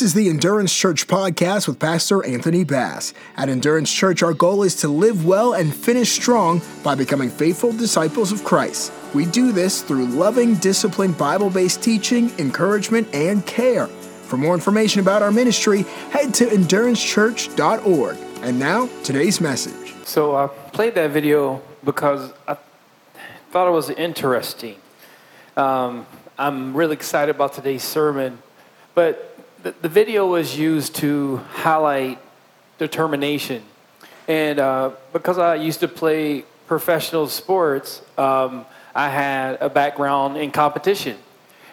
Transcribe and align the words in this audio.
This 0.00 0.06
is 0.06 0.14
the 0.14 0.30
Endurance 0.30 0.74
Church 0.74 1.06
podcast 1.06 1.68
with 1.68 1.78
Pastor 1.78 2.24
Anthony 2.24 2.64
Bass. 2.64 3.12
At 3.36 3.50
Endurance 3.50 3.92
Church, 3.92 4.22
our 4.22 4.32
goal 4.32 4.62
is 4.62 4.74
to 4.76 4.88
live 4.88 5.26
well 5.26 5.52
and 5.52 5.76
finish 5.76 6.12
strong 6.12 6.62
by 6.82 6.94
becoming 6.94 7.28
faithful 7.28 7.70
disciples 7.70 8.32
of 8.32 8.42
Christ. 8.42 8.94
We 9.12 9.26
do 9.26 9.52
this 9.52 9.82
through 9.82 10.06
loving, 10.06 10.54
disciplined, 10.54 11.18
Bible 11.18 11.50
based 11.50 11.82
teaching, 11.82 12.32
encouragement, 12.38 13.14
and 13.14 13.44
care. 13.44 13.88
For 13.88 14.38
more 14.38 14.54
information 14.54 15.02
about 15.02 15.20
our 15.20 15.30
ministry, 15.30 15.82
head 16.12 16.32
to 16.36 16.46
endurancechurch.org. 16.46 18.16
And 18.40 18.58
now, 18.58 18.88
today's 19.04 19.38
message. 19.38 19.94
So 20.06 20.34
I 20.34 20.46
played 20.46 20.94
that 20.94 21.10
video 21.10 21.60
because 21.84 22.32
I 22.48 22.56
thought 23.50 23.68
it 23.68 23.72
was 23.72 23.90
interesting. 23.90 24.76
Um, 25.58 26.06
I'm 26.38 26.74
really 26.74 26.94
excited 26.94 27.34
about 27.34 27.52
today's 27.52 27.82
sermon, 27.82 28.38
but 28.94 29.29
the, 29.62 29.74
the 29.82 29.88
video 29.88 30.26
was 30.26 30.58
used 30.58 30.94
to 30.96 31.38
highlight 31.52 32.18
determination. 32.78 33.62
And 34.28 34.58
uh, 34.58 34.92
because 35.12 35.38
I 35.38 35.56
used 35.56 35.80
to 35.80 35.88
play 35.88 36.44
professional 36.66 37.26
sports, 37.28 38.02
um, 38.16 38.64
I 38.94 39.08
had 39.08 39.58
a 39.60 39.68
background 39.68 40.36
in 40.36 40.50
competition. 40.50 41.16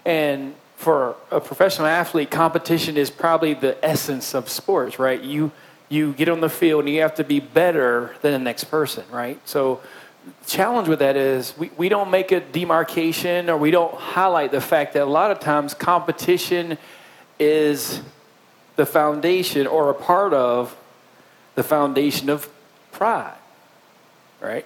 And 0.05 0.55
for 0.75 1.15
a 1.31 1.39
professional 1.39 1.87
athlete, 1.87 2.31
competition 2.31 2.97
is 2.97 3.09
probably 3.09 3.53
the 3.53 3.83
essence 3.85 4.33
of 4.33 4.49
sports, 4.49 4.99
right? 4.99 5.21
You 5.21 5.51
you 5.89 6.11
get 6.13 6.27
on 6.27 6.41
the 6.41 6.49
field 6.49 6.83
and 6.83 6.93
you 6.93 7.01
have 7.01 7.15
to 7.15 7.23
be 7.23 7.39
better 7.39 8.13
than 8.21 8.33
the 8.33 8.39
next 8.39 8.65
person, 8.65 9.05
right? 9.09 9.39
So 9.47 9.79
the 10.25 10.49
challenge 10.49 10.89
with 10.89 10.99
that 10.99 11.15
is 11.15 11.57
we, 11.57 11.71
we 11.77 11.87
don't 11.87 12.11
make 12.11 12.33
a 12.33 12.41
demarcation 12.41 13.49
or 13.49 13.57
we 13.57 13.71
don't 13.71 13.93
highlight 13.95 14.51
the 14.51 14.59
fact 14.59 14.93
that 14.93 15.03
a 15.03 15.05
lot 15.05 15.31
of 15.31 15.39
times 15.39 15.73
competition 15.73 16.77
is 17.39 18.01
the 18.75 18.85
foundation 18.85 19.67
or 19.67 19.89
a 19.89 19.93
part 19.93 20.33
of 20.33 20.75
the 21.55 21.63
foundation 21.63 22.29
of 22.29 22.49
pride, 22.91 23.37
right? 24.39 24.65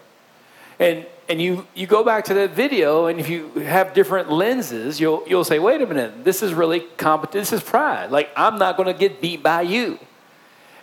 And 0.79 1.05
and 1.29 1.41
you 1.41 1.65
you 1.73 1.87
go 1.87 2.03
back 2.03 2.25
to 2.25 2.33
that 2.33 2.51
video, 2.51 3.05
and 3.05 3.19
if 3.19 3.29
you 3.29 3.49
have 3.51 3.93
different 3.93 4.31
lenses, 4.31 4.99
you'll 4.99 5.23
you'll 5.27 5.45
say, 5.45 5.59
wait 5.59 5.81
a 5.81 5.87
minute, 5.87 6.23
this 6.23 6.43
is 6.43 6.53
really 6.53 6.81
compet. 6.97 7.31
This 7.31 7.53
is 7.53 7.63
pride. 7.63 8.11
Like 8.11 8.29
I'm 8.35 8.59
not 8.59 8.77
going 8.77 8.87
to 8.87 8.99
get 8.99 9.21
beat 9.21 9.41
by 9.41 9.61
you. 9.61 9.99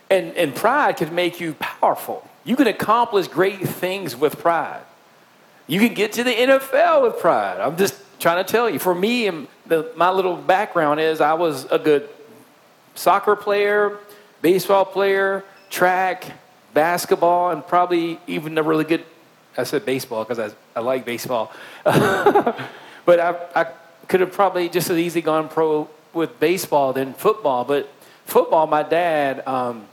And 0.09 0.33
and 0.35 0.55
pride 0.55 0.97
can 0.97 1.13
make 1.13 1.39
you 1.39 1.53
powerful. 1.59 2.27
You 2.43 2.55
can 2.55 2.67
accomplish 2.67 3.27
great 3.27 3.59
things 3.59 4.15
with 4.15 4.39
pride. 4.39 4.81
You 5.67 5.79
can 5.79 5.93
get 5.93 6.13
to 6.13 6.23
the 6.23 6.33
NFL 6.33 7.03
with 7.03 7.19
pride. 7.19 7.59
I'm 7.61 7.77
just 7.77 7.95
trying 8.19 8.43
to 8.43 8.49
tell 8.49 8.69
you. 8.69 8.79
For 8.79 8.93
me, 8.93 9.29
the, 9.65 9.91
my 9.95 10.11
little 10.11 10.35
background 10.35 10.99
is 10.99 11.21
I 11.21 11.33
was 11.33 11.65
a 11.71 11.79
good 11.79 12.07
soccer 12.95 13.35
player, 13.35 13.97
baseball 14.41 14.85
player, 14.85 15.43
track, 15.69 16.25
basketball, 16.73 17.51
and 17.51 17.65
probably 17.65 18.19
even 18.27 18.57
a 18.57 18.63
really 18.63 18.83
good. 18.83 19.03
I 19.57 19.63
said 19.63 19.85
baseball 19.85 20.23
because 20.23 20.39
I, 20.39 20.55
I 20.79 20.81
like 20.81 21.05
baseball, 21.05 21.51
but 21.83 22.59
I, 23.07 23.35
I 23.55 23.67
could 24.07 24.19
have 24.21 24.31
probably 24.31 24.69
just 24.69 24.89
as 24.89 24.97
easily 24.97 25.21
gone 25.21 25.49
pro 25.49 25.89
with 26.13 26.39
baseball 26.39 26.93
than 26.93 27.13
football. 27.13 27.65
But 27.65 27.89
football, 28.25 28.67
my 28.67 28.83
dad. 28.83 29.45
Um, 29.47 29.85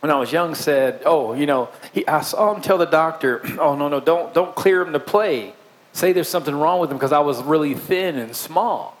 when 0.00 0.10
I 0.10 0.16
was 0.16 0.30
young, 0.30 0.54
said, 0.54 1.00
"Oh, 1.06 1.32
you 1.32 1.46
know," 1.46 1.70
he, 1.92 2.06
I 2.06 2.20
saw 2.20 2.54
him 2.54 2.60
tell 2.60 2.76
the 2.76 2.84
doctor, 2.84 3.40
"Oh 3.58 3.74
no, 3.74 3.88
no, 3.88 4.00
don't 4.00 4.34
don't 4.34 4.54
clear 4.54 4.82
him 4.82 4.92
to 4.92 5.00
play. 5.00 5.54
Say 5.94 6.12
there's 6.12 6.28
something 6.28 6.54
wrong 6.54 6.78
with 6.80 6.90
him 6.90 6.98
because 6.98 7.12
I 7.12 7.20
was 7.20 7.42
really 7.42 7.72
thin 7.72 8.18
and 8.18 8.36
small." 8.36 8.98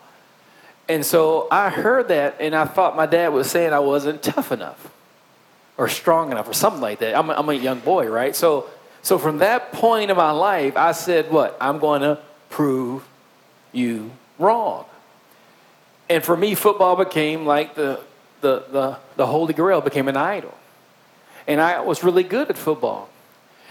And 0.88 1.04
so 1.04 1.46
I 1.50 1.68
heard 1.68 2.08
that, 2.08 2.36
and 2.40 2.54
I 2.54 2.64
thought 2.64 2.96
my 2.96 3.04
dad 3.04 3.28
was 3.28 3.50
saying 3.50 3.74
I 3.74 3.80
wasn't 3.80 4.22
tough 4.22 4.50
enough, 4.50 4.90
or 5.76 5.88
strong 5.88 6.32
enough, 6.32 6.48
or 6.48 6.54
something 6.54 6.80
like 6.80 7.00
that. 7.00 7.14
I'm 7.14 7.28
a, 7.28 7.34
I'm 7.34 7.48
a 7.50 7.54
young 7.54 7.80
boy, 7.80 8.08
right? 8.08 8.34
So, 8.34 8.70
so 9.02 9.18
from 9.18 9.38
that 9.38 9.72
point 9.72 10.10
in 10.10 10.16
my 10.16 10.30
life, 10.30 10.76
I 10.76 10.92
said, 10.92 11.30
"What? 11.30 11.56
I'm 11.60 11.78
going 11.78 12.00
to 12.00 12.18
prove 12.48 13.06
you 13.72 14.10
wrong." 14.38 14.86
And 16.08 16.24
for 16.24 16.36
me, 16.36 16.54
football 16.54 16.96
became 16.96 17.44
like 17.44 17.74
the 17.74 18.00
the 18.40 18.64
the, 18.70 18.96
the 19.16 19.26
holy 19.26 19.52
grail 19.52 19.82
became 19.82 20.08
an 20.08 20.16
idol 20.16 20.54
and 21.46 21.60
I 21.60 21.80
was 21.80 22.02
really 22.02 22.22
good 22.22 22.50
at 22.50 22.56
football. 22.56 23.08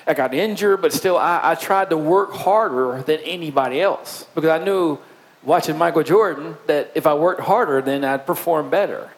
I 0.05 0.13
got 0.13 0.33
injured, 0.33 0.81
but 0.81 0.93
still, 0.93 1.17
I, 1.17 1.39
I, 1.43 1.55
tried 1.55 1.89
to 1.91 1.97
work 1.97 2.33
harder 2.33 3.01
than 3.03 3.19
anybody 3.21 3.79
else 3.81 4.25
because 4.35 4.49
I 4.49 4.63
knew 4.63 4.99
watching 5.43 5.77
Michael 5.77 6.03
Jordan 6.03 6.57
that 6.67 6.91
if 6.95 7.07
I 7.07 7.13
worked 7.13 7.41
harder, 7.41 7.81
then 7.81 8.03
I'd 8.03 8.25
perform 8.25 8.69
better. 8.69 9.11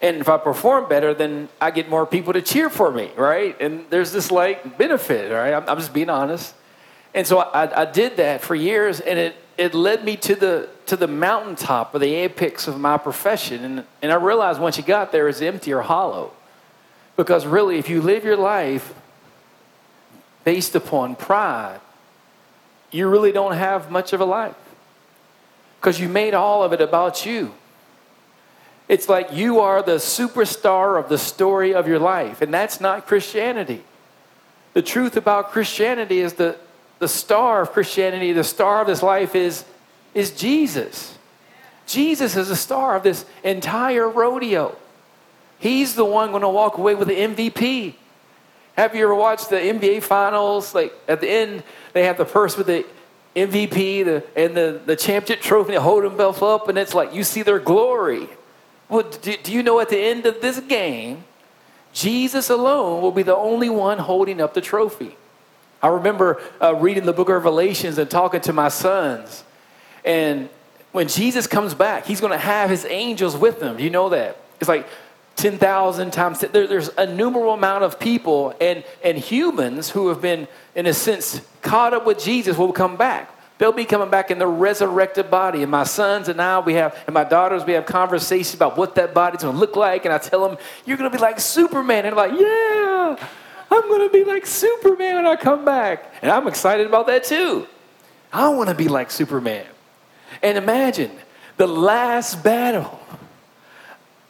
And 0.00 0.18
if 0.18 0.28
I 0.28 0.36
perform 0.36 0.88
better, 0.88 1.14
then 1.14 1.48
I 1.60 1.70
get 1.70 1.88
more 1.88 2.06
people 2.06 2.32
to 2.34 2.42
cheer 2.42 2.68
for 2.68 2.92
me, 2.92 3.10
right? 3.16 3.58
And 3.60 3.86
there's 3.90 4.12
this 4.12 4.30
like 4.30 4.76
benefit, 4.76 5.32
right? 5.32 5.54
I'm, 5.54 5.68
I'm 5.68 5.78
just 5.78 5.94
being 5.94 6.10
honest. 6.10 6.54
And 7.14 7.26
so 7.26 7.38
I, 7.38 7.82
I 7.82 7.84
did 7.84 8.16
that 8.18 8.40
for 8.42 8.54
years, 8.54 9.00
and 9.00 9.18
it, 9.18 9.36
it 9.56 9.74
led 9.74 10.04
me 10.04 10.16
to 10.18 10.34
the 10.34 10.68
to 10.86 10.96
the 10.96 11.06
mountaintop 11.06 11.94
or 11.94 11.98
the 11.98 12.12
apex 12.14 12.68
of 12.68 12.78
my 12.78 12.98
profession. 12.98 13.64
And, 13.64 13.84
and 14.02 14.12
I 14.12 14.16
realized 14.16 14.60
once 14.60 14.76
you 14.76 14.84
got 14.84 15.12
there, 15.12 15.28
it's 15.28 15.40
empty 15.40 15.72
or 15.72 15.80
hollow. 15.80 16.32
Because 17.16 17.46
really, 17.46 17.78
if 17.78 17.88
you 17.88 18.02
live 18.02 18.24
your 18.24 18.36
life 18.36 18.92
based 20.44 20.74
upon 20.74 21.16
pride, 21.16 21.80
you 22.90 23.08
really 23.08 23.32
don't 23.32 23.56
have 23.56 23.90
much 23.90 24.12
of 24.12 24.20
a 24.20 24.24
life. 24.24 24.54
Because 25.80 25.98
you 25.98 26.08
made 26.08 26.34
all 26.34 26.62
of 26.62 26.72
it 26.72 26.80
about 26.80 27.26
you. 27.26 27.52
It's 28.88 29.08
like 29.08 29.32
you 29.32 29.60
are 29.60 29.82
the 29.82 29.96
superstar 29.96 30.98
of 30.98 31.08
the 31.08 31.18
story 31.18 31.74
of 31.74 31.88
your 31.88 31.98
life, 31.98 32.42
and 32.42 32.52
that's 32.52 32.80
not 32.80 33.06
Christianity. 33.06 33.82
The 34.74 34.82
truth 34.82 35.16
about 35.16 35.50
Christianity 35.50 36.20
is 36.20 36.34
the, 36.34 36.56
the 36.98 37.08
star 37.08 37.62
of 37.62 37.72
Christianity, 37.72 38.32
the 38.32 38.44
star 38.44 38.82
of 38.82 38.86
this 38.86 39.02
life 39.02 39.34
is, 39.34 39.64
is 40.12 40.30
Jesus. 40.30 41.16
Jesus 41.86 42.36
is 42.36 42.48
the 42.48 42.56
star 42.56 42.96
of 42.96 43.02
this 43.02 43.24
entire 43.42 44.08
rodeo. 44.08 44.76
He's 45.58 45.94
the 45.94 46.04
one 46.04 46.30
going 46.30 46.42
to 46.42 46.48
walk 46.48 46.76
away 46.76 46.94
with 46.94 47.08
the 47.08 47.14
MVP. 47.14 47.94
Have 48.76 48.94
you 48.94 49.04
ever 49.04 49.14
watched 49.14 49.50
the 49.50 49.56
NBA 49.56 50.02
finals? 50.02 50.74
Like 50.74 50.92
at 51.06 51.20
the 51.20 51.28
end, 51.28 51.62
they 51.92 52.04
have 52.04 52.18
the 52.18 52.24
person 52.24 52.58
with 52.58 52.66
the 52.66 52.84
MVP 53.36 54.04
the, 54.04 54.24
and 54.36 54.56
the, 54.56 54.80
the 54.84 54.96
championship 54.96 55.42
trophy, 55.42 55.72
they 55.72 55.78
hold 55.78 56.04
themselves 56.04 56.40
up, 56.42 56.68
and 56.68 56.78
it's 56.78 56.94
like 56.94 57.14
you 57.14 57.24
see 57.24 57.42
their 57.42 57.58
glory. 57.58 58.28
Well, 58.88 59.02
do, 59.02 59.36
do 59.36 59.52
you 59.52 59.62
know 59.62 59.80
at 59.80 59.88
the 59.88 59.98
end 59.98 60.26
of 60.26 60.40
this 60.40 60.60
game, 60.60 61.24
Jesus 61.92 62.50
alone 62.50 63.02
will 63.02 63.12
be 63.12 63.22
the 63.22 63.36
only 63.36 63.68
one 63.68 63.98
holding 63.98 64.40
up 64.40 64.54
the 64.54 64.60
trophy? 64.60 65.16
I 65.82 65.88
remember 65.88 66.40
uh, 66.62 66.74
reading 66.76 67.04
the 67.04 67.12
book 67.12 67.28
of 67.28 67.34
Revelations 67.34 67.98
and 67.98 68.10
talking 68.10 68.40
to 68.42 68.52
my 68.52 68.68
sons. 68.68 69.44
And 70.04 70.48
when 70.92 71.08
Jesus 71.08 71.46
comes 71.46 71.74
back, 71.74 72.06
he's 72.06 72.20
going 72.20 72.32
to 72.32 72.38
have 72.38 72.70
his 72.70 72.86
angels 72.86 73.36
with 73.36 73.60
him. 73.60 73.76
Do 73.76 73.84
you 73.84 73.90
know 73.90 74.08
that? 74.10 74.36
It's 74.60 74.68
like 74.68 74.86
10,000 75.36 76.12
times. 76.12 76.40
There, 76.40 76.66
there's 76.66 76.90
a 76.96 77.06
numerable 77.06 77.54
amount 77.54 77.84
of 77.84 77.98
people 77.98 78.54
and, 78.60 78.84
and 79.02 79.18
humans 79.18 79.90
who 79.90 80.08
have 80.08 80.20
been, 80.20 80.48
in 80.74 80.86
a 80.86 80.92
sense, 80.92 81.40
caught 81.62 81.94
up 81.94 82.06
with 82.06 82.22
Jesus 82.22 82.56
will 82.56 82.72
come 82.72 82.96
back. 82.96 83.30
They'll 83.58 83.72
be 83.72 83.84
coming 83.84 84.10
back 84.10 84.30
in 84.30 84.38
the 84.38 84.46
resurrected 84.46 85.30
body. 85.30 85.62
And 85.62 85.70
my 85.70 85.84
sons 85.84 86.28
and 86.28 86.40
I, 86.40 86.58
we 86.58 86.74
have, 86.74 86.96
and 87.06 87.14
my 87.14 87.24
daughters, 87.24 87.64
we 87.64 87.72
have 87.74 87.86
conversations 87.86 88.54
about 88.54 88.76
what 88.76 88.96
that 88.96 89.14
body's 89.14 89.42
going 89.42 89.54
to 89.54 89.60
look 89.60 89.76
like. 89.76 90.04
And 90.04 90.12
I 90.12 90.18
tell 90.18 90.46
them, 90.46 90.58
you're 90.84 90.96
going 90.96 91.10
to 91.10 91.16
be 91.16 91.22
like 91.22 91.38
Superman. 91.38 92.04
And 92.04 92.16
they're 92.16 92.28
like, 92.28 92.38
yeah, 92.38 93.28
I'm 93.70 93.88
going 93.88 94.08
to 94.08 94.12
be 94.12 94.24
like 94.24 94.44
Superman 94.46 95.16
when 95.16 95.26
I 95.26 95.36
come 95.36 95.64
back. 95.64 96.14
And 96.20 96.30
I'm 96.30 96.48
excited 96.48 96.86
about 96.86 97.06
that 97.06 97.24
too. 97.24 97.66
I 98.32 98.48
want 98.48 98.70
to 98.70 98.74
be 98.74 98.88
like 98.88 99.12
Superman. 99.12 99.66
And 100.42 100.58
imagine 100.58 101.12
the 101.56 101.68
last 101.68 102.42
battle 102.42 103.00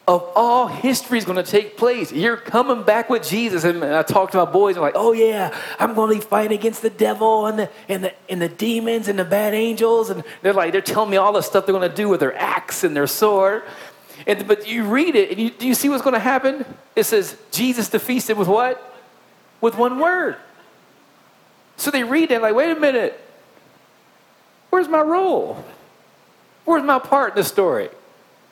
of 0.07 0.31
all 0.37 0.67
history 0.67 1.17
is 1.17 1.25
going 1.25 1.43
to 1.43 1.51
take 1.51 1.79
place. 1.79 2.13
You're 2.13 2.37
coming 2.37 2.83
back 2.83 3.09
with 3.09 3.27
Jesus. 3.27 3.65
And 3.65 3.83
I 3.83 4.03
talk 4.03 4.33
to 4.33 4.37
my 4.39 4.45
boys, 4.45 4.77
I'm 4.77 4.83
like, 4.83 4.97
oh 4.97 5.13
yeah, 5.13 5.57
I'm 5.79 5.95
going 5.95 6.11
to 6.11 6.23
be 6.23 6.25
fighting 6.25 6.59
against 6.59 6.83
the 6.83 6.91
devil 6.91 7.47
and 7.47 7.59
the, 7.59 7.71
and, 7.89 8.05
the, 8.05 8.13
and 8.29 8.43
the 8.43 8.51
demons 8.51 9.09
and 9.09 9.19
the 9.19 9.25
bad 9.25 9.55
angels. 9.55 10.11
And 10.11 10.23
they're 10.43 10.53
like, 10.53 10.73
they're 10.73 10.83
telling 10.83 11.11
me 11.11 11.17
all 11.17 11.33
the 11.33 11.41
stuff 11.41 11.65
they're 11.65 11.75
going 11.75 11.89
to 11.89 11.97
do 11.97 12.09
with 12.09 12.21
their 12.21 12.37
axe 12.37 12.85
and 12.85 12.95
their 12.95 13.07
sword. 13.07 13.63
And, 14.27 14.47
but 14.47 14.69
you 14.69 14.85
read 14.85 15.17
it, 15.17 15.31
and 15.31 15.41
you, 15.41 15.51
do 15.51 15.67
you 15.67 15.75
see 15.75 15.89
what's 15.89 16.03
going 16.03 16.15
to 16.15 16.21
happen? 16.21 16.65
It 16.95 17.05
says, 17.05 17.37
Jesus 17.51 17.89
defeats 17.89 18.29
with 18.29 18.49
what? 18.49 18.95
With 19.61 19.77
one 19.77 19.99
word. 19.99 20.37
So 21.77 21.91
they 21.91 22.05
read 22.05 22.31
it 22.31 22.43
like, 22.43 22.55
wait 22.55 22.71
a 22.71 22.79
minute, 22.79 23.21
where's 24.71 24.89
my 24.89 25.01
role? 25.01 25.65
Where's 26.65 26.83
my 26.83 26.99
part 26.99 27.33
in 27.33 27.37
the 27.37 27.45
story? 27.45 27.89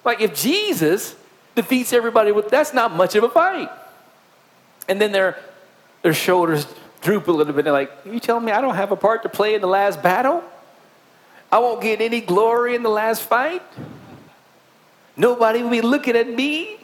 Like 0.04 0.20
if 0.20 0.34
Jesus 0.34 1.14
defeats 1.54 1.92
everybody 1.92 2.32
with 2.32 2.48
that's 2.48 2.72
not 2.72 2.94
much 2.94 3.14
of 3.14 3.24
a 3.24 3.28
fight. 3.28 3.70
And 4.88 5.00
then 5.00 5.12
their 5.12 5.38
their 6.02 6.14
shoulders 6.14 6.66
droop 7.00 7.28
a 7.28 7.32
little 7.32 7.52
bit. 7.52 7.64
They're 7.64 7.72
like, 7.72 7.92
you 8.04 8.20
telling 8.20 8.44
me 8.44 8.52
I 8.52 8.60
don't 8.60 8.74
have 8.74 8.92
a 8.92 8.96
part 8.96 9.22
to 9.24 9.28
play 9.28 9.54
in 9.54 9.60
the 9.60 9.68
last 9.68 10.02
battle? 10.02 10.42
I 11.50 11.58
won't 11.58 11.82
get 11.82 12.00
any 12.00 12.20
glory 12.20 12.74
in 12.74 12.82
the 12.82 12.90
last 12.90 13.22
fight? 13.22 13.62
Nobody 15.16 15.62
will 15.62 15.70
be 15.70 15.82
looking 15.82 16.16
at 16.16 16.26
me? 16.26 16.78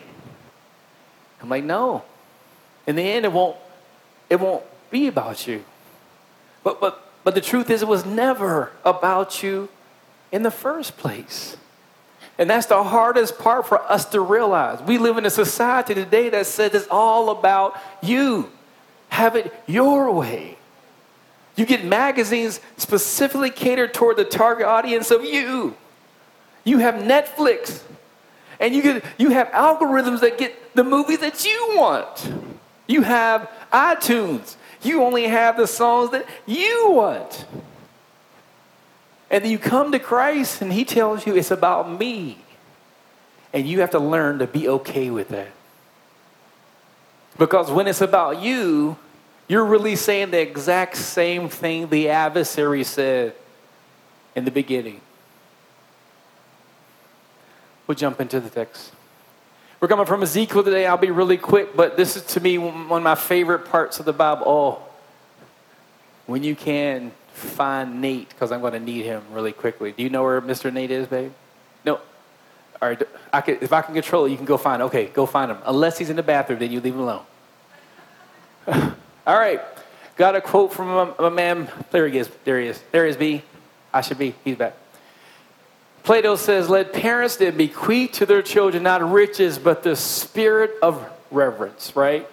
I'm 1.40 1.48
like, 1.48 1.64
no. 1.64 2.04
In 2.86 2.96
the 2.96 3.02
end, 3.02 3.24
it 3.24 3.32
won't, 3.32 3.56
it 4.28 4.38
won't 4.38 4.64
be 4.90 5.06
about 5.06 5.46
you. 5.46 5.64
But, 6.62 6.80
but, 6.80 7.10
but 7.24 7.34
the 7.34 7.40
truth 7.40 7.70
is, 7.70 7.80
it 7.80 7.88
was 7.88 8.04
never 8.04 8.72
about 8.84 9.42
you 9.42 9.68
in 10.30 10.42
the 10.42 10.50
first 10.50 10.98
place. 10.98 11.56
And 12.38 12.48
that's 12.48 12.66
the 12.66 12.82
hardest 12.82 13.38
part 13.38 13.66
for 13.66 13.82
us 13.90 14.04
to 14.06 14.20
realize. 14.20 14.80
We 14.82 14.98
live 14.98 15.18
in 15.18 15.26
a 15.26 15.30
society 15.30 15.94
today 15.94 16.28
that 16.30 16.46
says 16.46 16.72
it's 16.72 16.86
all 16.88 17.30
about 17.30 17.76
you. 18.00 18.50
Have 19.08 19.34
it 19.34 19.52
your 19.66 20.12
way. 20.12 20.56
You 21.56 21.66
get 21.66 21.84
magazines 21.84 22.60
specifically 22.76 23.50
catered 23.50 23.92
toward 23.92 24.16
the 24.16 24.24
target 24.24 24.66
audience 24.66 25.10
of 25.10 25.24
you. 25.24 25.76
You 26.62 26.78
have 26.78 26.96
Netflix, 26.96 27.82
and 28.60 28.74
you, 28.74 28.82
get, 28.82 29.04
you 29.16 29.30
have 29.30 29.48
algorithms 29.48 30.20
that 30.20 30.38
get 30.38 30.74
the 30.76 30.84
movies 30.84 31.18
that 31.18 31.44
you 31.44 31.74
want. 31.76 32.32
You 32.86 33.02
have 33.02 33.50
iTunes. 33.72 34.54
You 34.82 35.02
only 35.02 35.24
have 35.24 35.56
the 35.56 35.66
songs 35.66 36.10
that 36.10 36.26
you 36.46 36.90
want. 36.90 37.46
And 39.30 39.44
then 39.44 39.50
you 39.50 39.58
come 39.58 39.92
to 39.92 39.98
Christ 39.98 40.62
and 40.62 40.72
He 40.72 40.84
tells 40.84 41.26
you 41.26 41.36
it's 41.36 41.50
about 41.50 41.90
me. 41.90 42.38
And 43.52 43.66
you 43.66 43.80
have 43.80 43.90
to 43.90 43.98
learn 43.98 44.38
to 44.38 44.46
be 44.46 44.68
okay 44.68 45.10
with 45.10 45.28
that. 45.28 45.48
Because 47.38 47.70
when 47.70 47.86
it's 47.86 48.00
about 48.00 48.42
you, 48.42 48.96
you're 49.48 49.64
really 49.64 49.96
saying 49.96 50.30
the 50.32 50.40
exact 50.40 50.96
same 50.96 51.48
thing 51.48 51.88
the 51.88 52.08
adversary 52.10 52.84
said 52.84 53.34
in 54.34 54.44
the 54.44 54.50
beginning. 54.50 55.00
We'll 57.86 57.94
jump 57.94 58.20
into 58.20 58.40
the 58.40 58.50
text. 58.50 58.92
We're 59.80 59.88
coming 59.88 60.06
from 60.06 60.22
Ezekiel 60.22 60.64
today. 60.64 60.86
I'll 60.86 60.98
be 60.98 61.10
really 61.10 61.38
quick, 61.38 61.74
but 61.74 61.96
this 61.96 62.16
is 62.16 62.24
to 62.26 62.40
me 62.40 62.58
one 62.58 62.90
of 62.90 63.02
my 63.02 63.14
favorite 63.14 63.66
parts 63.66 64.00
of 64.00 64.06
the 64.06 64.12
Bible. 64.12 64.42
Oh, 64.46 64.82
when 66.26 66.42
you 66.42 66.54
can 66.54 67.12
find 67.38 68.00
Nate, 68.00 68.28
because 68.28 68.52
I'm 68.52 68.60
going 68.60 68.72
to 68.74 68.80
need 68.80 69.04
him 69.04 69.22
really 69.32 69.52
quickly. 69.52 69.92
Do 69.92 70.02
you 70.02 70.10
know 70.10 70.22
where 70.22 70.40
Mr. 70.40 70.72
Nate 70.72 70.90
is, 70.90 71.06
babe? 71.06 71.32
No. 71.84 71.96
All 72.80 72.88
right. 72.88 73.02
I 73.32 73.40
can, 73.40 73.58
if 73.60 73.72
I 73.72 73.82
can 73.82 73.94
control 73.94 74.26
it, 74.26 74.30
you 74.30 74.36
can 74.36 74.46
go 74.46 74.56
find 74.56 74.82
him. 74.82 74.86
Okay, 74.86 75.06
go 75.06 75.26
find 75.26 75.50
him. 75.50 75.58
Unless 75.64 75.98
he's 75.98 76.10
in 76.10 76.16
the 76.16 76.22
bathroom, 76.22 76.58
then 76.58 76.70
you 76.70 76.80
leave 76.80 76.94
him 76.94 77.00
alone. 77.00 77.24
All 79.26 79.38
right. 79.38 79.60
Got 80.16 80.34
a 80.34 80.40
quote 80.40 80.72
from 80.72 80.88
a, 80.88 81.26
a, 81.26 81.30
man. 81.30 81.70
There 81.90 82.08
he 82.08 82.18
is. 82.18 82.28
There 82.44 82.60
he 82.60 82.66
is. 82.66 82.82
There 82.90 83.04
he 83.04 83.10
is, 83.10 83.16
B. 83.16 83.42
I 83.92 84.00
should 84.00 84.18
be. 84.18 84.34
He's 84.44 84.56
back. 84.56 84.76
Plato 86.02 86.36
says, 86.36 86.68
Let 86.68 86.92
parents 86.92 87.36
then 87.36 87.56
bequeath 87.56 88.12
to 88.12 88.26
their 88.26 88.42
children 88.42 88.82
not 88.82 89.08
riches, 89.08 89.58
but 89.58 89.82
the 89.82 89.94
spirit 89.94 90.72
of 90.82 91.04
reverence, 91.30 91.94
right? 91.94 92.28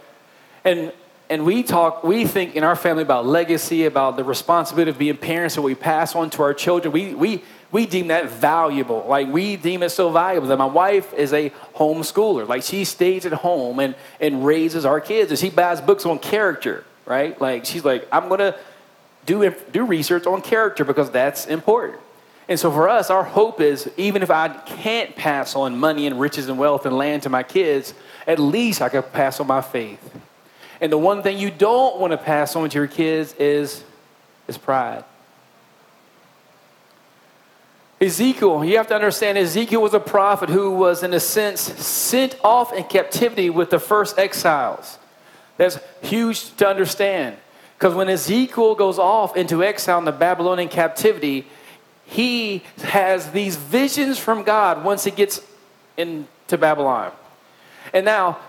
And 0.64 0.92
and 1.30 1.46
we 1.46 1.64
talk, 1.64 2.04
we 2.04 2.26
think 2.26 2.56
in 2.56 2.64
our 2.64 2.76
family 2.76 3.02
about 3.02 3.26
legacy, 3.26 3.86
about 3.86 4.16
the 4.16 4.24
responsibility 4.24 4.92
of 4.92 5.00
being 5.00 5.18
parents 5.18 5.56
that 5.56 5.64
we 5.64 5.74
pass 5.74 6.16
on 6.16 6.30
to 6.32 6.44
our 6.44 6.54
children. 6.54 6.92
We, 6.92 7.16
we, 7.16 7.44
we 7.72 7.88
deem 7.88 8.08
that 8.08 8.30
valuable. 8.30 9.06
Like 9.08 9.28
we 9.28 9.56
deem 9.56 9.82
it 9.82 9.90
so 9.90 10.12
valuable 10.12 10.48
that 10.50 10.58
my 10.58 10.66
wife 10.66 11.14
is 11.14 11.34
a 11.34 11.50
homeschooler. 11.76 12.48
Like 12.48 12.62
she 12.62 12.86
stays 12.86 13.26
at 13.26 13.34
home 13.34 13.80
and, 13.80 13.96
and 14.20 14.46
raises 14.46 14.86
our 14.86 15.02
kids 15.02 15.32
and 15.32 15.40
she 15.40 15.50
buys 15.50 15.82
books 15.82 16.06
on 16.06 16.20
character, 16.20 16.84
right? 17.06 17.40
Like 17.42 17.66
she's 17.66 17.84
like, 17.84 18.08
I'm 18.12 18.30
to 18.30 18.58
do, 19.26 19.52
do 19.72 19.86
research 19.86 20.28
on 20.28 20.42
character 20.44 20.86
because 20.86 21.10
that's 21.10 21.48
important. 21.48 22.02
And 22.48 22.60
so 22.60 22.72
for 22.72 22.88
us, 22.88 23.10
our 23.10 23.24
hope 23.24 23.60
is 23.60 23.90
even 23.98 24.22
if 24.22 24.30
I 24.30 24.50
can't 24.50 25.16
pass 25.16 25.56
on 25.56 25.80
money 25.80 26.06
and 26.06 26.20
riches 26.20 26.48
and 26.48 26.60
wealth 26.60 26.86
and 26.86 26.96
land 26.96 27.24
to 27.24 27.30
my 27.30 27.42
kids, 27.42 27.96
at 28.28 28.38
least 28.38 28.84
I 28.84 28.90
can 28.90 29.02
pass 29.02 29.40
on 29.40 29.48
my 29.48 29.62
faith. 29.62 30.12
And 30.82 30.92
the 30.92 30.98
one 30.98 31.24
thing 31.24 31.38
you 31.38 31.52
don't 31.52 32.00
want 32.00 32.12
to 32.12 32.18
pass 32.18 32.56
on 32.56 32.70
to 32.70 32.78
your 32.78 32.88
kids 32.88 33.34
is, 33.34 33.84
is 34.48 34.58
pride. 34.58 35.04
Ezekiel, 38.02 38.66
you 38.66 38.78
have 38.78 38.88
to 38.88 38.96
understand, 38.96 39.38
Ezekiel 39.38 39.82
was 39.82 39.94
a 39.94 40.00
prophet 40.00 40.50
who 40.50 40.72
was, 40.72 41.02
in 41.02 41.14
a 41.14 41.20
sense, 41.20 41.62
sent 41.62 42.38
off 42.44 42.74
in 42.74 42.84
captivity 42.84 43.50
with 43.50 43.70
the 43.70 43.80
first 43.80 44.20
exiles. 44.20 45.00
That's 45.58 45.80
huge 46.02 46.56
to 46.58 46.68
understand. 46.68 47.38
Because 47.78 47.94
when 47.94 48.10
Ezekiel 48.10 48.76
goes 48.76 49.00
off 49.00 49.38
into 49.38 49.64
exile 49.64 50.00
in 50.00 50.06
the 50.06 50.12
Babylonian 50.12 50.70
captivity, 50.70 51.48
he 52.06 52.64
has 52.84 53.32
these 53.32 53.56
visions 53.56 54.20
from 54.20 54.44
God 54.44 54.84
once 54.84 55.04
he 55.04 55.12
gets 55.12 55.42
into 55.98 56.58
Babylon. 56.58 57.12
And 57.94 58.06
now, 58.06 58.40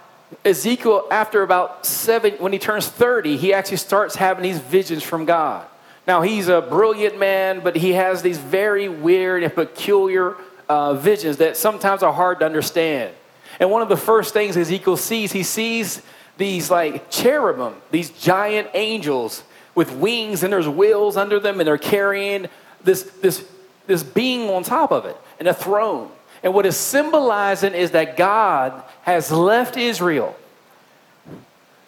Ezekiel, 0.45 1.07
after 1.11 1.43
about 1.43 1.87
seven, 1.87 2.33
when 2.35 2.53
he 2.53 2.59
turns 2.59 2.89
30, 2.89 3.37
he 3.37 3.53
actually 3.53 3.77
starts 3.77 4.17
having 4.17 4.43
these 4.43 4.59
visions 4.59 5.03
from 5.03 5.25
God. 5.25 5.67
Now, 6.07 6.23
he's 6.23 6.49
a 6.49 6.61
brilliant 6.61 7.19
man, 7.19 7.61
but 7.61 7.77
he 7.77 7.93
has 7.93 8.23
these 8.23 8.39
very 8.39 8.89
weird 8.89 9.43
and 9.43 9.55
peculiar 9.55 10.37
uh, 10.69 10.95
visions 10.95 11.39
that 11.39 11.57
sometimes 11.57 12.03
are 12.03 12.13
hard 12.13 12.41
to 12.41 12.47
understand. 12.47 13.15
And 13.59 13.71
one 13.71 13.83
of 13.83 13.89
the 13.89 13.97
first 13.97 14.33
things 14.33 14.57
Ezekiel 14.57 14.97
sees, 14.97 15.33
he 15.33 15.43
sees 15.43 16.03
these 16.37 16.71
like 16.71 17.11
cherubim, 17.11 17.75
these 17.91 18.11
giant 18.11 18.69
angels 18.75 19.43
with 19.75 19.93
wings, 19.93 20.43
and 20.43 20.53
there's 20.53 20.69
wheels 20.69 21.17
under 21.17 21.41
them, 21.41 21.61
and 21.61 21.67
they're 21.67 21.79
carrying 21.79 22.49
this, 22.83 23.03
this, 23.23 23.47
this 23.87 24.03
being 24.03 24.49
on 24.51 24.63
top 24.63 24.93
of 24.93 25.07
it, 25.07 25.17
and 25.39 25.49
a 25.49 25.55
throne. 25.55 26.11
And 26.43 26.55
what 26.55 26.67
is 26.67 26.77
symbolizing 26.77 27.75
is 27.75 27.93
that 27.93 28.17
God 28.17 28.83
has 29.03 29.31
left 29.33 29.77
Israel. 29.77 30.37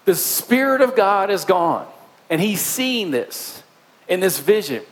The 0.04 0.14
Spirit 0.14 0.80
of 0.80 0.96
God 0.96 1.30
is 1.30 1.44
gone. 1.44 1.86
And 2.30 2.40
he's 2.40 2.60
seeing 2.60 3.10
this 3.10 3.62
in 4.08 4.20
this 4.20 4.38
vision. 4.38 4.82